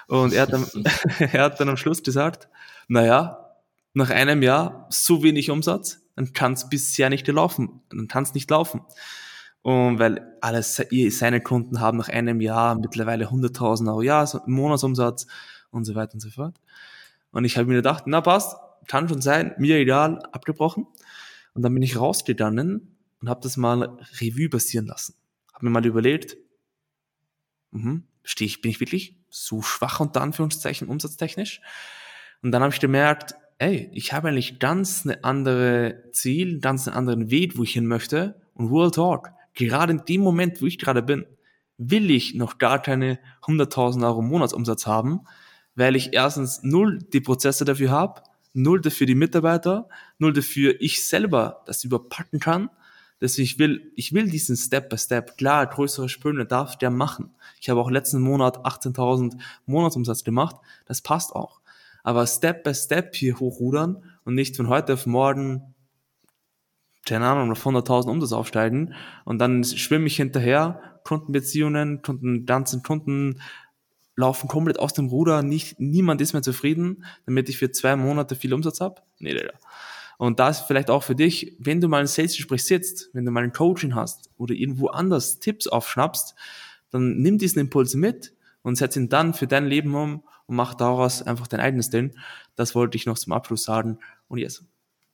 Und 0.08 0.32
er 0.32 0.42
hat 0.42 0.52
dann, 0.52 0.66
er 1.18 1.44
hat 1.44 1.60
dann 1.60 1.68
am 1.68 1.76
Schluss 1.76 2.02
gesagt, 2.02 2.48
naja, 2.88 3.54
nach 3.94 4.10
einem 4.10 4.42
Jahr 4.42 4.86
so 4.90 5.22
wenig 5.22 5.50
Umsatz, 5.50 6.02
dann 6.16 6.32
kann 6.32 6.54
es 6.54 6.68
bisher 6.68 7.10
nicht 7.10 7.28
laufen, 7.28 7.82
dann 7.90 8.08
kann 8.08 8.24
es 8.24 8.34
nicht 8.34 8.50
laufen. 8.50 8.80
Und 9.62 9.98
weil 9.98 10.36
alles, 10.40 10.82
seine 11.10 11.40
Kunden 11.40 11.80
haben 11.80 11.98
nach 11.98 12.08
einem 12.08 12.40
Jahr 12.40 12.74
mittlerweile 12.76 13.26
100.000 13.26 13.88
Euro 13.88 14.02
Jahr, 14.02 14.42
Monatsumsatz 14.46 15.26
und 15.70 15.84
so 15.84 15.94
weiter 15.94 16.14
und 16.14 16.20
so 16.20 16.30
fort. 16.30 16.60
Und 17.32 17.44
ich 17.44 17.56
habe 17.56 17.68
mir 17.68 17.74
gedacht, 17.74 18.04
na 18.06 18.20
passt, 18.20 18.56
kann 18.86 19.08
schon 19.08 19.20
sein, 19.20 19.54
mir 19.58 19.76
egal, 19.76 20.22
abgebrochen. 20.32 20.86
Und 21.52 21.62
dann 21.62 21.74
bin 21.74 21.82
ich 21.82 21.98
rausgegangen 21.98 22.96
und 23.20 23.28
habe 23.28 23.40
das 23.42 23.56
mal 23.56 23.98
Revue 24.20 24.48
passieren 24.48 24.86
lassen. 24.86 25.14
Habe 25.52 25.66
mir 25.66 25.70
mal 25.70 25.84
überlegt, 25.84 26.36
mhm, 27.72 28.04
stehe 28.22 28.46
ich, 28.46 28.60
bin 28.60 28.70
ich 28.70 28.80
wirklich 28.80 29.16
so 29.28 29.62
schwach 29.62 30.00
unter 30.00 30.20
Anführungszeichen 30.20 30.88
umsatztechnisch? 30.88 31.60
Und 32.42 32.52
dann 32.52 32.62
habe 32.62 32.72
ich 32.72 32.80
gemerkt, 32.80 33.34
ey, 33.58 33.90
ich 33.92 34.12
habe 34.12 34.28
eigentlich 34.28 34.58
ganz 34.58 35.02
eine 35.04 35.24
andere 35.24 36.02
Ziel, 36.12 36.60
ganz 36.60 36.86
einen 36.86 36.96
anderen 36.96 37.30
Weg, 37.30 37.56
wo 37.56 37.62
ich 37.62 37.72
hin 37.72 37.86
möchte. 37.86 38.40
Und 38.54 38.70
World 38.70 38.94
Talk, 38.94 39.30
gerade 39.54 39.92
in 39.92 40.04
dem 40.04 40.20
Moment, 40.20 40.60
wo 40.60 40.66
ich 40.66 40.78
gerade 40.78 41.02
bin, 41.02 41.26
will 41.78 42.10
ich 42.10 42.34
noch 42.34 42.58
gar 42.58 42.80
keine 42.80 43.18
100.000 43.42 44.04
Euro 44.06 44.22
Monatsumsatz 44.22 44.86
haben, 44.86 45.20
weil 45.74 45.96
ich 45.96 46.14
erstens 46.14 46.60
null 46.62 46.98
die 47.12 47.20
Prozesse 47.20 47.64
dafür 47.64 47.90
habe, 47.90 48.22
null 48.54 48.80
dafür 48.80 49.06
die 49.06 49.14
Mitarbeiter, 49.14 49.88
null 50.18 50.32
dafür 50.32 50.74
ich 50.80 51.04
selber 51.04 51.62
das 51.66 51.84
überpacken 51.84 52.40
kann. 52.40 52.70
Deswegen 53.20 53.44
ich 53.44 53.58
will, 53.58 53.92
ich 53.96 54.12
will 54.12 54.28
diesen 54.28 54.56
Step 54.56 54.90
by 54.90 54.98
Step, 54.98 55.38
klar, 55.38 55.66
größere 55.66 56.08
Sprünge 56.08 56.44
darf 56.44 56.76
der 56.76 56.90
machen. 56.90 57.34
Ich 57.60 57.70
habe 57.70 57.80
auch 57.80 57.90
letzten 57.90 58.20
Monat 58.20 58.58
18.000 58.58 59.38
Monatsumsatz 59.64 60.24
gemacht. 60.24 60.56
Das 60.86 61.00
passt 61.00 61.34
auch 61.34 61.60
aber 62.06 62.24
Step 62.28 62.62
by 62.62 62.72
Step 62.72 63.16
hier 63.16 63.40
hochrudern 63.40 64.04
und 64.24 64.36
nicht 64.36 64.56
von 64.56 64.68
heute 64.68 64.94
auf 64.94 65.06
morgen, 65.06 65.74
keine 67.04 67.26
Ahnung, 67.26 67.50
auf 67.50 67.66
100.000 67.66 68.08
Umsatz 68.08 68.30
aufsteigen 68.30 68.94
und 69.24 69.40
dann 69.40 69.64
schwimme 69.64 70.06
ich 70.06 70.14
hinterher, 70.14 71.00
Kundenbeziehungen, 71.02 72.02
Kunden, 72.02 72.46
ganzen 72.46 72.84
Kunden 72.84 73.40
laufen 74.14 74.46
komplett 74.46 74.78
aus 74.78 74.92
dem 74.92 75.08
Ruder, 75.08 75.42
nicht, 75.42 75.80
niemand 75.80 76.20
ist 76.20 76.32
mehr 76.32 76.42
zufrieden, 76.42 77.04
damit 77.26 77.48
ich 77.48 77.58
für 77.58 77.72
zwei 77.72 77.96
Monate 77.96 78.36
viel 78.36 78.54
Umsatz 78.54 78.80
habe. 78.80 79.02
Nee, 79.18 79.34
Digga. 79.34 79.54
Und 80.16 80.38
das 80.38 80.60
vielleicht 80.60 80.90
auch 80.90 81.02
für 81.02 81.16
dich, 81.16 81.56
wenn 81.58 81.80
du 81.80 81.88
mal 81.88 82.02
ein 82.02 82.06
Sales-Gespräch 82.06 82.62
sitzt, 82.62 83.10
wenn 83.14 83.24
du 83.24 83.32
mal 83.32 83.42
ein 83.42 83.52
Coaching 83.52 83.96
hast 83.96 84.30
oder 84.36 84.54
irgendwo 84.54 84.86
anders 84.86 85.40
Tipps 85.40 85.66
aufschnappst, 85.66 86.36
dann 86.90 87.16
nimm 87.16 87.36
diesen 87.36 87.58
Impuls 87.58 87.96
mit 87.96 88.35
und 88.66 88.74
setz 88.74 88.96
ihn 88.96 89.08
dann 89.08 89.32
für 89.32 89.46
dein 89.46 89.68
Leben 89.68 89.94
um 89.94 90.24
und 90.46 90.56
mach 90.56 90.74
daraus 90.74 91.22
einfach 91.22 91.46
dein 91.46 91.60
eigenes 91.60 91.88
Ding. 91.88 92.16
Das 92.56 92.74
wollte 92.74 92.96
ich 92.96 93.06
noch 93.06 93.16
zum 93.16 93.32
Abschluss 93.32 93.62
sagen. 93.62 94.00
Und 94.26 94.38
yes. 94.38 94.64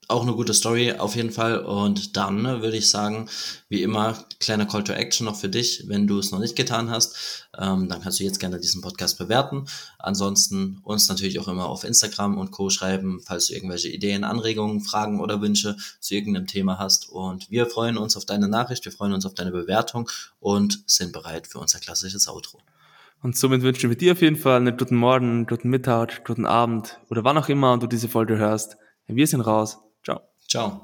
Auch 0.09 0.23
eine 0.23 0.33
gute 0.33 0.55
Story 0.55 0.93
auf 0.93 1.17
jeden 1.17 1.31
Fall. 1.31 1.59
Und 1.59 2.17
dann 2.17 2.41
ne, 2.41 2.63
würde 2.63 2.79
ich 2.79 2.89
sagen, 2.89 3.29
wie 3.69 3.83
immer, 3.83 4.17
kleiner 4.41 4.65
Call 4.65 4.85
to 4.85 4.95
Action 4.95 5.27
noch 5.27 5.37
für 5.37 5.51
dich. 5.51 5.85
Wenn 5.87 6.07
du 6.07 6.19
es 6.19 6.31
noch 6.31 6.39
nicht 6.39 6.57
getan 6.57 6.89
hast, 6.89 7.51
ähm, 7.59 7.91
dann 7.91 8.01
kannst 8.01 8.21
du 8.21 8.25
jetzt 8.25 8.41
gerne 8.41 8.59
diesen 8.59 8.81
Podcast 8.81 9.19
bewerten. 9.19 9.67
Ansonsten 9.99 10.81
uns 10.83 11.09
natürlich 11.11 11.39
auch 11.39 11.47
immer 11.47 11.67
auf 11.67 11.85
Instagram 11.85 12.39
und 12.39 12.53
Co. 12.53 12.71
schreiben, 12.71 13.21
falls 13.23 13.49
du 13.49 13.53
irgendwelche 13.53 13.89
Ideen, 13.89 14.25
Anregungen, 14.25 14.81
Fragen 14.81 15.21
oder 15.21 15.43
Wünsche 15.43 15.77
zu 16.01 16.15
irgendeinem 16.15 16.47
Thema 16.47 16.79
hast. 16.79 17.11
Und 17.11 17.51
wir 17.51 17.67
freuen 17.67 17.99
uns 17.99 18.17
auf 18.17 18.25
deine 18.25 18.49
Nachricht, 18.49 18.87
wir 18.87 18.93
freuen 18.93 19.13
uns 19.13 19.27
auf 19.27 19.35
deine 19.35 19.53
Bewertung 19.53 20.09
und 20.41 20.83
sind 20.87 21.13
bereit 21.13 21.47
für 21.47 21.59
unser 21.59 21.81
klassisches 21.81 22.29
Outro. 22.29 22.59
Und 23.23 23.37
somit 23.37 23.63
wünschen 23.63 23.89
wir 23.89 23.97
dir 23.97 24.13
auf 24.13 24.21
jeden 24.21 24.37
Fall 24.37 24.57
einen 24.57 24.77
guten 24.77 24.97
Morgen, 24.97 25.31
einen 25.31 25.47
guten 25.47 25.71
Mittag, 25.71 26.11
einen 26.17 26.25
guten 26.25 26.47
Abend 26.47 27.01
oder 27.09 27.23
wann 27.25 27.39
auch 27.39 27.49
immer 27.49 27.79
du 27.79 27.87
diese 27.87 28.09
Folge 28.09 28.37
hörst. 28.37 28.77
Wir 29.07 29.27
sind 29.27 29.43
raus. 29.43 29.79
Ciao. 30.03 30.21
Ciao. 30.49 30.81